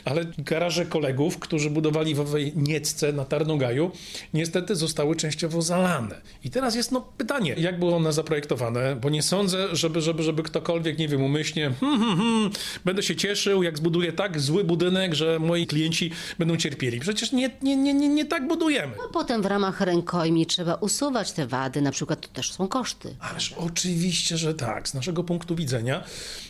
Ale 0.06 0.26
garaże 0.38 0.86
kolegów, 0.86 1.40
którzy 1.40 1.70
budowali 1.70 2.16
w 2.16 2.20
owej 2.20 2.54
niecce 2.56 3.14
na 3.14 3.26
Tarnogaju, 3.26 3.92
niestety 4.34 4.76
zostały 4.76 5.16
częściowo 5.16 5.62
zalane. 5.62 6.22
I 6.44 6.50
teraz 6.50 6.76
jest 6.76 6.92
no 6.92 7.02
pytanie, 7.18 7.56
jak 7.58 7.80
były 7.80 7.96
one 7.96 8.14
zaprojektowane, 8.14 8.96
bo 8.96 9.10
nie 9.10 9.24
sądzę, 9.24 9.76
żeby, 9.76 10.02
żeby, 10.02 10.24
żeby 10.24 10.44
ktokolwiek, 10.44 10.98
nie 10.98 11.08
wiem, 11.08 11.24
umyślnie, 11.24 11.72
hmm, 11.80 12.00
hmm, 12.00 12.18
hmm, 12.18 12.52
będę 12.86 13.04
się 13.04 13.16
cieszył, 13.16 13.64
jak 13.64 13.78
zbuduję 13.78 14.14
tak 14.14 14.40
zły 14.40 14.64
budynek, 14.64 15.14
że 15.14 15.40
moi 15.40 15.68
klienci 15.68 16.12
będą 16.40 16.58
cierpieli. 16.58 17.00
Przecież 17.00 17.32
nie, 17.32 17.50
nie, 17.62 17.76
nie, 17.76 17.94
nie, 17.94 18.10
nie 18.10 18.26
tak 18.26 18.48
budujemy. 18.48 18.94
A 19.10 19.14
potem 19.14 19.42
w 19.42 19.46
ramach 19.46 19.82
rękojmi 19.82 20.46
trzeba 20.46 20.76
usuwać 20.76 21.32
te 21.32 21.48
wady, 21.48 21.82
na 21.82 21.92
przykład 21.92 22.22
to 22.22 22.28
też 22.28 22.52
są 22.52 22.68
koszty. 22.68 23.16
Ależ 23.20 23.54
oczywiście, 23.58 24.38
że 24.38 24.54
tak. 24.54 24.90
Z 24.90 24.94
naszego 24.94 25.24
punktu 25.24 25.56
widzenia 25.56 26.04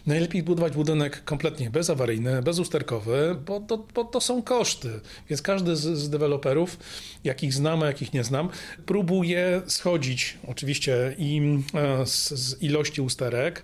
najlepiej 0.08 0.44
budować 0.44 0.74
budynek 0.74 1.24
kompletnie 1.24 1.70
bezawaryjny, 1.70 2.42
bezusterkowy, 2.42 3.36
bo 3.40 3.60
to, 3.60 3.78
bo 3.78 4.04
to 4.04 4.22
są 4.22 4.42
koszty. 4.42 5.00
Więc 5.30 5.42
każdy 5.42 5.76
z, 5.76 5.82
z 5.82 6.10
deweloperów, 6.10 6.78
jakich 7.24 7.54
znam, 7.54 7.84
a 7.84 7.86
jakich 7.86 8.14
nie 8.14 8.24
znam, 8.24 8.50
próbuje 8.86 9.62
schodzić 9.68 10.38
oczywiście 10.48 11.16
im 11.18 11.64
e, 11.74 12.06
z, 12.06 12.30
z 12.30 12.64
ilości 12.64 13.02
usterek 13.02 13.64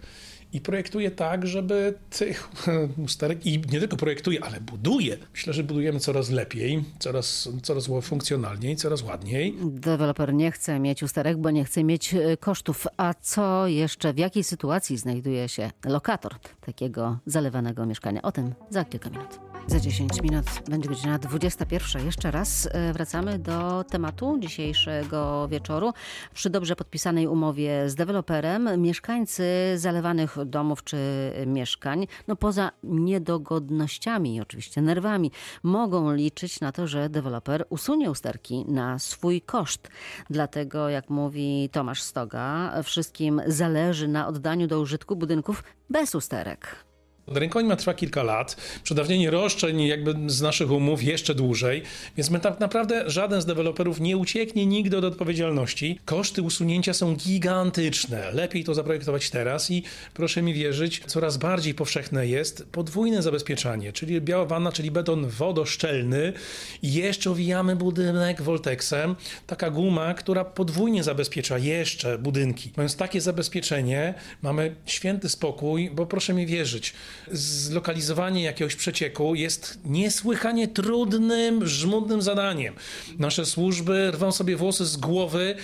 i 0.55 0.61
projektuje 0.61 1.11
tak, 1.11 1.47
żeby 1.47 1.93
tych 2.09 2.49
usterek, 3.05 3.45
i 3.45 3.61
nie 3.71 3.79
tylko 3.79 3.97
projektuje, 3.97 4.43
ale 4.43 4.61
buduje. 4.61 5.17
Myślę, 5.33 5.53
że 5.53 5.63
budujemy 5.63 5.99
coraz 5.99 6.29
lepiej, 6.29 6.83
coraz, 6.99 7.49
coraz 7.63 7.89
funkcjonalniej, 8.01 8.75
coraz 8.75 9.01
ładniej. 9.01 9.55
Deweloper 9.63 10.33
nie 10.33 10.51
chce 10.51 10.79
mieć 10.79 11.03
usterek, 11.03 11.37
bo 11.37 11.51
nie 11.51 11.65
chce 11.65 11.83
mieć 11.83 12.13
e, 12.13 12.37
kosztów. 12.37 12.87
A 12.97 13.13
co 13.13 13.67
jeszcze, 13.67 14.13
w 14.13 14.17
jakiej 14.17 14.43
sytuacji 14.43 14.97
znajduje 14.97 15.49
się 15.49 15.71
lokator 15.85 16.35
takiego 16.65 17.19
zalewanego 17.25 17.85
mieszkania? 17.85 18.21
O 18.21 18.31
tym 18.31 18.53
za 18.69 18.85
kilka 18.85 19.09
minut. 19.09 19.39
Za 19.67 19.79
10 19.79 20.21
minut 20.21 20.45
będzie 20.69 20.89
godzina 20.89 21.19
21. 21.19 22.05
Jeszcze 22.05 22.31
raz 22.31 22.69
e, 22.71 22.93
wracamy 22.93 23.39
do 23.39 23.83
tematu 23.83 24.37
dzisiejszego 24.39 25.47
wieczoru. 25.47 25.93
Przy 26.33 26.49
dobrze 26.49 26.75
podpisanej 26.75 27.27
umowie 27.27 27.89
z 27.89 27.95
deweloperem 27.95 28.81
mieszkańcy 28.81 29.43
zalewanych 29.75 30.44
domów 30.45 30.83
czy 30.83 30.97
mieszkań, 31.45 32.07
no 32.27 32.35
poza 32.35 32.71
niedogodnościami 32.83 34.35
i 34.35 34.41
oczywiście 34.41 34.81
nerwami, 34.81 35.31
mogą 35.63 36.13
liczyć 36.13 36.59
na 36.59 36.71
to, 36.71 36.87
że 36.87 37.09
deweloper 37.09 37.65
usunie 37.69 38.11
usterki 38.11 38.65
na 38.67 38.99
swój 38.99 39.41
koszt. 39.41 39.89
Dlatego, 40.29 40.89
jak 40.89 41.09
mówi 41.09 41.69
Tomasz 41.71 42.01
Stoga, 42.01 42.73
wszystkim 42.83 43.41
zależy 43.47 44.07
na 44.07 44.27
oddaniu 44.27 44.67
do 44.67 44.79
użytku 44.79 45.15
budynków 45.15 45.63
bez 45.89 46.15
usterek. 46.15 46.85
Rękojmia 47.27 47.75
trwa 47.75 47.93
kilka 47.93 48.23
lat, 48.23 48.57
przedawnienie 48.83 49.31
roszczeń 49.31 49.81
jakby 49.81 50.15
z 50.27 50.41
naszych 50.41 50.71
umów 50.71 51.03
jeszcze 51.03 51.35
dłużej, 51.35 51.81
więc 52.17 52.29
my 52.29 52.39
tak 52.39 52.59
naprawdę 52.59 53.09
żaden 53.09 53.41
z 53.41 53.45
deweloperów 53.45 53.99
nie 53.99 54.17
ucieknie 54.17 54.65
nigdy 54.65 54.97
od 54.97 55.03
odpowiedzialności. 55.03 55.99
Koszty 56.05 56.41
usunięcia 56.41 56.93
są 56.93 57.15
gigantyczne. 57.15 58.31
Lepiej 58.31 58.63
to 58.63 58.73
zaprojektować 58.73 59.29
teraz 59.29 59.71
i 59.71 59.83
proszę 60.13 60.41
mi 60.41 60.53
wierzyć, 60.53 61.01
coraz 61.05 61.37
bardziej 61.37 61.73
powszechne 61.73 62.27
jest 62.27 62.65
podwójne 62.71 63.21
zabezpieczanie, 63.21 63.93
czyli 63.93 64.21
biała 64.21 64.45
wanna, 64.45 64.71
czyli 64.71 64.91
beton 64.91 65.27
wodoszczelny 65.27 66.33
i 66.81 66.93
jeszcze 66.93 67.31
owijamy 67.31 67.75
budynek 67.75 68.41
Voltexem. 68.41 69.15
Taka 69.47 69.69
guma, 69.69 70.13
która 70.13 70.45
podwójnie 70.45 71.03
zabezpiecza 71.03 71.57
jeszcze 71.57 72.17
budynki. 72.17 72.71
Mając 72.77 72.95
takie 72.95 73.21
zabezpieczenie, 73.21 74.13
mamy 74.41 74.75
święty 74.85 75.29
spokój, 75.29 75.89
bo 75.89 76.05
proszę 76.05 76.33
mi 76.33 76.45
wierzyć, 76.45 76.93
zlokalizowanie 77.31 78.43
jakiegoś 78.43 78.75
przecieku 78.75 79.35
jest 79.35 79.79
niesłychanie 79.85 80.67
trudnym, 80.67 81.67
żmudnym 81.67 82.21
zadaniem. 82.21 82.73
Nasze 83.19 83.45
służby 83.45 84.11
rwą 84.11 84.31
sobie 84.31 84.55
włosy 84.55 84.85
z 84.85 84.97
głowy. 84.97 85.55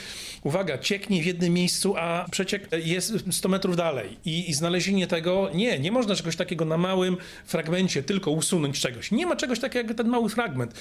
Uwaga, 0.44 0.78
cieknie 0.78 1.24
w 1.24 1.26
jednym 1.26 1.54
miejscu, 1.54 1.96
a 1.98 2.26
przeciek 2.32 2.70
jest 2.84 3.14
100 3.32 3.50
metrów 3.50 3.76
dalej. 3.76 4.18
I, 4.26 4.50
I 4.50 4.54
znalezienie 4.54 5.08
tego, 5.08 5.50
nie, 5.54 5.80
nie 5.80 5.92
można 5.92 6.16
czegoś 6.16 6.36
takiego 6.36 6.66
na 6.66 6.78
małym 6.78 7.18
fragmencie 7.46 8.04
tylko 8.04 8.32
usunąć 8.32 8.80
czegoś. 8.80 9.12
Nie 9.12 9.26
ma 9.26 9.36
czegoś 9.36 9.60
takiego 9.60 9.88
jak 9.88 9.98
ten 9.98 10.08
mały 10.08 10.30
fragment. 10.30 10.74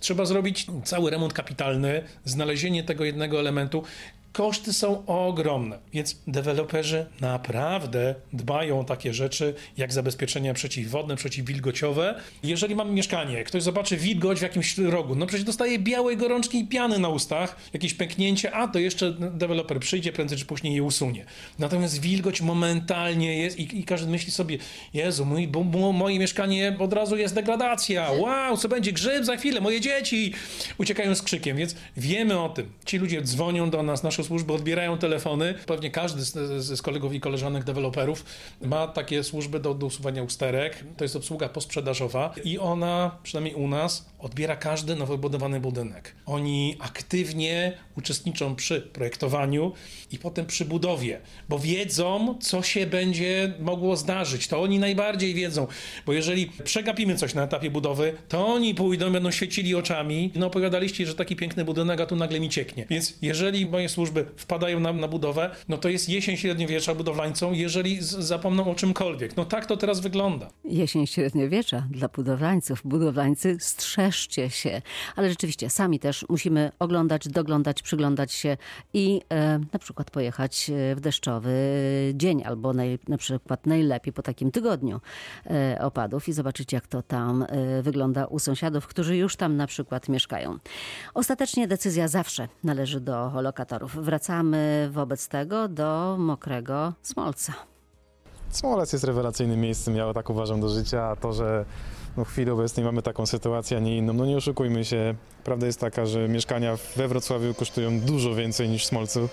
Trzeba 0.00 0.24
zrobić 0.24 0.66
cały 0.84 1.10
remont 1.10 1.32
kapitalny, 1.32 2.02
znalezienie 2.24 2.84
tego 2.84 3.04
jednego 3.04 3.40
elementu 3.40 3.84
koszty 4.34 4.72
są 4.72 5.06
ogromne, 5.06 5.78
więc 5.92 6.16
deweloperzy 6.26 7.06
naprawdę 7.20 8.14
dbają 8.32 8.80
o 8.80 8.84
takie 8.84 9.14
rzeczy 9.14 9.54
jak 9.76 9.92
zabezpieczenia 9.92 10.54
przeciwwodne, 10.54 11.16
przeciwwilgociowe. 11.16 12.20
Jeżeli 12.42 12.74
mamy 12.74 12.92
mieszkanie, 12.92 13.44
ktoś 13.44 13.62
zobaczy 13.62 13.96
wilgoć 13.96 14.38
w 14.38 14.42
jakimś 14.42 14.78
rogu, 14.78 15.14
no 15.14 15.26
przecież 15.26 15.44
dostaje 15.44 15.78
białej 15.78 16.16
gorączki 16.16 16.58
i 16.58 16.68
piany 16.68 16.98
na 16.98 17.08
ustach, 17.08 17.56
jakieś 17.72 17.94
pęknięcie, 17.94 18.52
a 18.52 18.68
to 18.68 18.78
jeszcze 18.78 19.12
deweloper 19.12 19.80
przyjdzie, 19.80 20.12
prędzej 20.12 20.38
czy 20.38 20.44
później 20.44 20.74
je 20.74 20.82
usunie. 20.82 21.24
Natomiast 21.58 22.00
wilgoć 22.00 22.40
momentalnie 22.40 23.38
jest 23.38 23.58
i, 23.58 23.80
i 23.80 23.84
każdy 23.84 24.10
myśli 24.10 24.32
sobie, 24.32 24.58
Jezu, 24.94 25.24
mój, 25.24 25.48
bo, 25.48 25.64
bo, 25.64 25.92
moje 25.92 26.18
mieszkanie 26.18 26.76
od 26.78 26.92
razu 26.92 27.16
jest 27.16 27.34
degradacja, 27.34 28.10
wow, 28.10 28.56
co 28.56 28.68
będzie, 28.68 28.92
grzyb 28.92 29.24
za 29.24 29.36
chwilę, 29.36 29.60
moje 29.60 29.80
dzieci 29.80 30.32
uciekają 30.78 31.14
z 31.14 31.22
krzykiem, 31.22 31.56
więc 31.56 31.76
wiemy 31.96 32.40
o 32.40 32.48
tym. 32.48 32.72
Ci 32.84 32.98
ludzie 32.98 33.22
dzwonią 33.22 33.70
do 33.70 33.82
nas, 33.82 34.02
służby 34.24 34.52
odbierają 34.52 34.98
telefony. 34.98 35.54
Pewnie 35.66 35.90
każdy 35.90 36.22
z, 36.22 36.32
z 36.64 36.82
kolegów 36.82 37.14
i 37.14 37.20
koleżanek 37.20 37.64
deweloperów 37.64 38.24
ma 38.60 38.88
takie 38.88 39.24
służby 39.24 39.60
do, 39.60 39.74
do 39.74 39.86
usuwania 39.86 40.22
usterek. 40.22 40.84
To 40.96 41.04
jest 41.04 41.16
obsługa 41.16 41.48
posprzedażowa 41.48 42.34
i 42.44 42.58
ona, 42.58 43.18
przynajmniej 43.22 43.54
u 43.54 43.68
nas, 43.68 44.06
odbiera 44.18 44.56
każdy 44.56 44.96
nowo 44.96 45.18
budowany 45.18 45.60
budynek. 45.60 46.14
Oni 46.26 46.76
aktywnie 46.78 47.72
uczestniczą 47.96 48.54
przy 48.56 48.80
projektowaniu 48.80 49.72
i 50.12 50.18
potem 50.18 50.46
przy 50.46 50.64
budowie, 50.64 51.20
bo 51.48 51.58
wiedzą, 51.58 52.38
co 52.40 52.62
się 52.62 52.86
będzie 52.86 53.52
mogło 53.60 53.96
zdarzyć. 53.96 54.48
To 54.48 54.62
oni 54.62 54.78
najbardziej 54.78 55.34
wiedzą, 55.34 55.66
bo 56.06 56.12
jeżeli 56.12 56.50
przegapimy 56.64 57.16
coś 57.16 57.34
na 57.34 57.42
etapie 57.42 57.70
budowy, 57.70 58.14
to 58.28 58.46
oni 58.46 58.74
pójdą, 58.74 59.12
będą 59.12 59.30
świecili 59.30 59.74
oczami. 59.74 60.30
No 60.34 60.46
opowiadaliście, 60.46 61.06
że 61.06 61.14
taki 61.14 61.36
piękny 61.36 61.64
budynek, 61.64 62.00
a 62.00 62.06
tu 62.06 62.16
nagle 62.16 62.40
mi 62.40 62.48
cieknie. 62.48 62.86
Więc 62.90 63.14
jeżeli 63.22 63.66
moje 63.66 63.88
służby 63.88 64.13
wpadają 64.36 64.80
na, 64.80 64.92
na 64.92 65.08
budowę, 65.08 65.50
no 65.68 65.78
to 65.78 65.88
jest 65.88 66.08
jesień 66.08 66.36
średniowiecza 66.36 66.94
budowlańcą, 66.94 67.52
jeżeli 67.52 67.98
zapomną 68.02 68.70
o 68.70 68.74
czymkolwiek. 68.74 69.36
No 69.36 69.44
tak 69.44 69.66
to 69.66 69.76
teraz 69.76 70.00
wygląda. 70.00 70.50
Jesień 70.64 71.06
średniowiecza 71.06 71.86
dla 71.90 72.08
budowlańców. 72.08 72.82
Budowlańcy 72.84 73.56
strzeżcie 73.60 74.50
się. 74.50 74.82
Ale 75.16 75.30
rzeczywiście 75.30 75.70
sami 75.70 75.98
też 75.98 76.26
musimy 76.28 76.72
oglądać, 76.78 77.28
doglądać, 77.28 77.82
przyglądać 77.82 78.32
się 78.32 78.56
i 78.94 79.20
e, 79.28 79.58
na 79.72 79.78
przykład 79.78 80.10
pojechać 80.10 80.70
w 80.96 81.00
deszczowy 81.00 81.54
dzień 82.14 82.42
albo 82.44 82.72
naj, 82.72 82.98
na 83.08 83.18
przykład 83.18 83.66
najlepiej 83.66 84.12
po 84.12 84.22
takim 84.22 84.50
tygodniu 84.50 85.00
e, 85.46 85.78
opadów 85.80 86.28
i 86.28 86.32
zobaczyć 86.32 86.72
jak 86.72 86.86
to 86.86 87.02
tam 87.02 87.46
e, 87.48 87.82
wygląda 87.82 88.26
u 88.26 88.38
sąsiadów, 88.38 88.86
którzy 88.86 89.16
już 89.16 89.36
tam 89.36 89.56
na 89.56 89.66
przykład 89.66 90.08
mieszkają. 90.08 90.58
Ostatecznie 91.14 91.68
decyzja 91.68 92.08
zawsze 92.08 92.48
należy 92.64 93.00
do 93.00 93.42
lokatorów. 93.42 94.03
Wracamy 94.04 94.88
wobec 94.92 95.28
tego 95.28 95.68
do 95.68 96.16
mokrego 96.18 96.92
Smolca. 97.02 97.52
Smolec 98.50 98.92
jest 98.92 99.04
rewelacyjnym 99.04 99.60
miejscem, 99.60 99.96
ja 99.96 100.12
tak 100.12 100.30
uważam 100.30 100.60
do 100.60 100.68
życia, 100.68 101.04
a 101.04 101.16
to, 101.16 101.32
że 101.32 101.64
no 102.16 102.24
w 102.24 102.28
chwili 102.28 102.50
obecnej 102.50 102.84
mamy 102.84 103.02
taką 103.02 103.26
sytuację, 103.26 103.76
a 103.76 103.80
nie 103.80 103.96
inną, 103.96 104.12
no 104.12 104.26
nie 104.26 104.36
oszukujmy 104.36 104.84
się, 104.84 105.14
prawda 105.44 105.66
jest 105.66 105.80
taka, 105.80 106.06
że 106.06 106.28
mieszkania 106.28 106.76
we 106.96 107.08
Wrocławiu 107.08 107.54
kosztują 107.54 108.00
dużo 108.00 108.34
więcej 108.34 108.68
niż 108.68 108.84
w 108.84 108.86
Smolcu. 108.86 109.28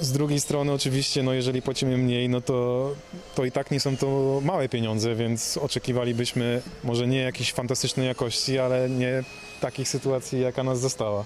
Z 0.00 0.12
drugiej 0.12 0.40
strony 0.40 0.72
oczywiście, 0.72 1.22
no 1.22 1.32
jeżeli 1.32 1.62
płacimy 1.62 1.98
mniej, 1.98 2.28
no 2.28 2.40
to, 2.40 2.90
to 3.34 3.44
i 3.44 3.52
tak 3.52 3.70
nie 3.70 3.80
są 3.80 3.96
to 3.96 4.40
małe 4.44 4.68
pieniądze, 4.68 5.14
więc 5.14 5.56
oczekiwalibyśmy 5.56 6.62
może 6.84 7.06
nie 7.06 7.18
jakiejś 7.18 7.52
fantastycznej 7.52 8.06
jakości, 8.06 8.58
ale 8.58 8.90
nie 8.90 9.24
takich 9.60 9.88
sytuacji, 9.88 10.40
jaka 10.40 10.62
nas 10.62 10.80
została. 10.80 11.24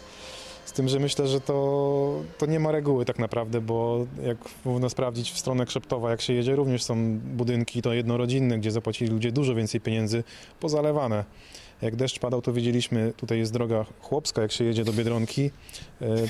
Z 0.67 0.73
tym, 0.73 0.89
że 0.89 0.99
myślę, 0.99 1.29
że 1.29 1.41
to, 1.41 2.23
to 2.39 2.47
nie 2.47 2.61
ma 2.61 2.73
reguły 2.73 3.05
tak 3.05 3.19
naprawdę, 3.19 3.61
bo 3.61 4.07
jak 4.23 4.39
można 4.65 4.89
sprawdzić 4.89 5.33
w 5.33 5.39
stronę 5.39 5.67
Krzeptowa, 5.67 6.11
jak 6.11 6.21
się 6.21 6.33
jedzie, 6.33 6.57
również 6.57 6.83
są 6.83 7.19
budynki 7.19 7.83
to 7.83 7.93
jednorodzinne, 7.93 8.59
gdzie 8.59 8.71
zapłacili 8.71 9.11
ludzie 9.11 9.33
dużo 9.33 9.55
więcej 9.55 9.81
pieniędzy, 9.81 10.25
pozalewane. 10.61 11.25
Jak 11.83 11.97
deszcz 11.97 12.19
padał, 12.19 12.43
to 12.43 12.53
widzieliśmy, 12.53 13.13
tutaj 13.17 13.39
jest 13.39 13.53
droga 13.53 13.85
chłopska, 14.01 14.43
jak 14.43 14.53
się 14.53 14.65
jedzie 14.65 14.85
do 14.85 14.93
Biedronki, 14.93 15.51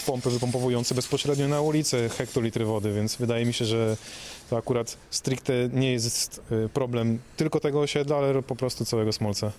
pompy 0.07 0.31
wypompowujące 0.31 0.94
bezpośrednio 0.94 1.49
na 1.49 1.61
ulicę 1.61 2.09
hektolitry 2.09 2.64
wody, 2.64 2.92
więc 2.92 3.16
wydaje 3.16 3.46
mi 3.46 3.53
się, 3.53 3.64
że 3.64 3.96
to 4.51 4.57
akurat 4.57 4.96
stricte 5.11 5.53
nie 5.72 5.92
jest 5.92 6.40
problem 6.72 7.18
tylko 7.37 7.61
tego 7.61 7.81
osiedla, 7.81 8.16
ale 8.16 8.42
po 8.42 8.57
prostu 8.57 8.85
całego 8.85 9.12
Smolca. 9.12 9.53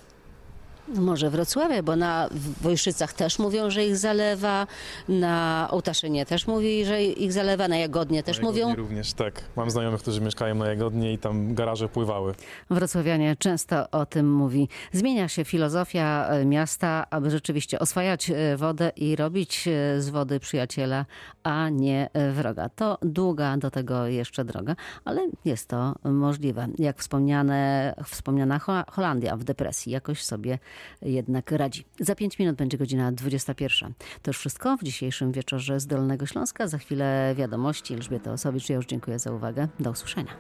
Może 0.96 1.30
Wrocławia, 1.30 1.84
bo 1.84 1.96
na 1.96 2.30
Wojszycach 2.62 3.14
też 3.14 3.40
mówią, 3.40 3.70
że 3.70 3.86
ich 3.86 3.98
zalewa, 3.98 4.68
na 5.10 5.68
Ołtaszynie 5.72 6.26
też 6.26 6.48
mówi, 6.48 6.86
że 6.86 7.04
ich 7.04 7.34
zalewa, 7.34 7.68
na 7.68 7.78
Jagodnie 7.78 8.24
też 8.24 8.38
na 8.38 8.42
Jagodnie 8.42 8.64
mówią. 8.64 8.76
również, 8.76 9.14
tak. 9.14 9.42
Mam 9.56 9.72
znajomych, 9.72 10.02
którzy 10.02 10.22
mieszkają 10.22 10.56
na 10.56 10.68
Jagodnie 10.68 11.14
i 11.14 11.18
tam 11.18 11.54
garaże 11.56 11.90
pływały. 11.90 12.34
Wrocławianie 12.70 13.36
często 13.40 13.90
o 13.92 14.06
tym 14.06 14.34
mówi. 14.34 14.70
Zmienia 14.92 15.28
się 15.28 15.46
filozofia 15.46 16.28
e, 16.30 16.46
miasta, 16.46 17.06
aby 17.10 17.32
rzeczywiście 17.32 17.80
oswajać 17.80 18.30
e, 18.30 18.58
wodę 18.58 18.92
i 18.96 19.16
robić 19.16 19.68
e, 19.68 20.02
z 20.02 20.10
wody 20.10 20.40
przyjaciela, 20.40 21.06
a 21.44 21.70
nie 21.70 22.10
wroga. 22.34 22.70
To 22.70 22.98
długa 23.02 23.58
do 23.58 23.72
tego 23.72 24.08
jeszcze 24.08 24.46
droga, 24.46 24.76
ale 25.06 25.22
jest 25.46 25.68
to 25.68 25.96
możliwe. 26.04 26.68
Jak 26.80 27.00
wspomniane, 27.00 27.94
wspomniana 28.06 28.60
Holandia 28.90 29.38
w 29.38 29.44
depresji 29.44 29.92
jakoś 29.92 30.24
sobie 30.24 30.60
jednak 31.02 31.52
radzi. 31.52 31.86
Za 32.00 32.16
5 32.16 32.40
minut 32.40 32.56
będzie 32.56 32.78
godzina 32.78 33.12
21. 33.12 33.94
To 34.22 34.30
już 34.30 34.38
wszystko 34.38 34.78
w 34.78 34.84
dzisiejszym 34.84 35.32
wieczorze 35.32 35.80
z 35.80 35.88
Dolnego 35.88 36.26
Śląska. 36.26 36.68
Za 36.68 36.78
chwilę 36.78 37.34
wiadomości. 37.38 37.94
Elżbieta 37.94 38.32
Osowicz, 38.32 38.70
ja 38.70 38.76
już 38.76 38.86
dziękuję 38.86 39.20
za 39.20 39.32
uwagę. 39.32 39.68
Do 39.80 39.92
usłyszenia. 39.92 40.32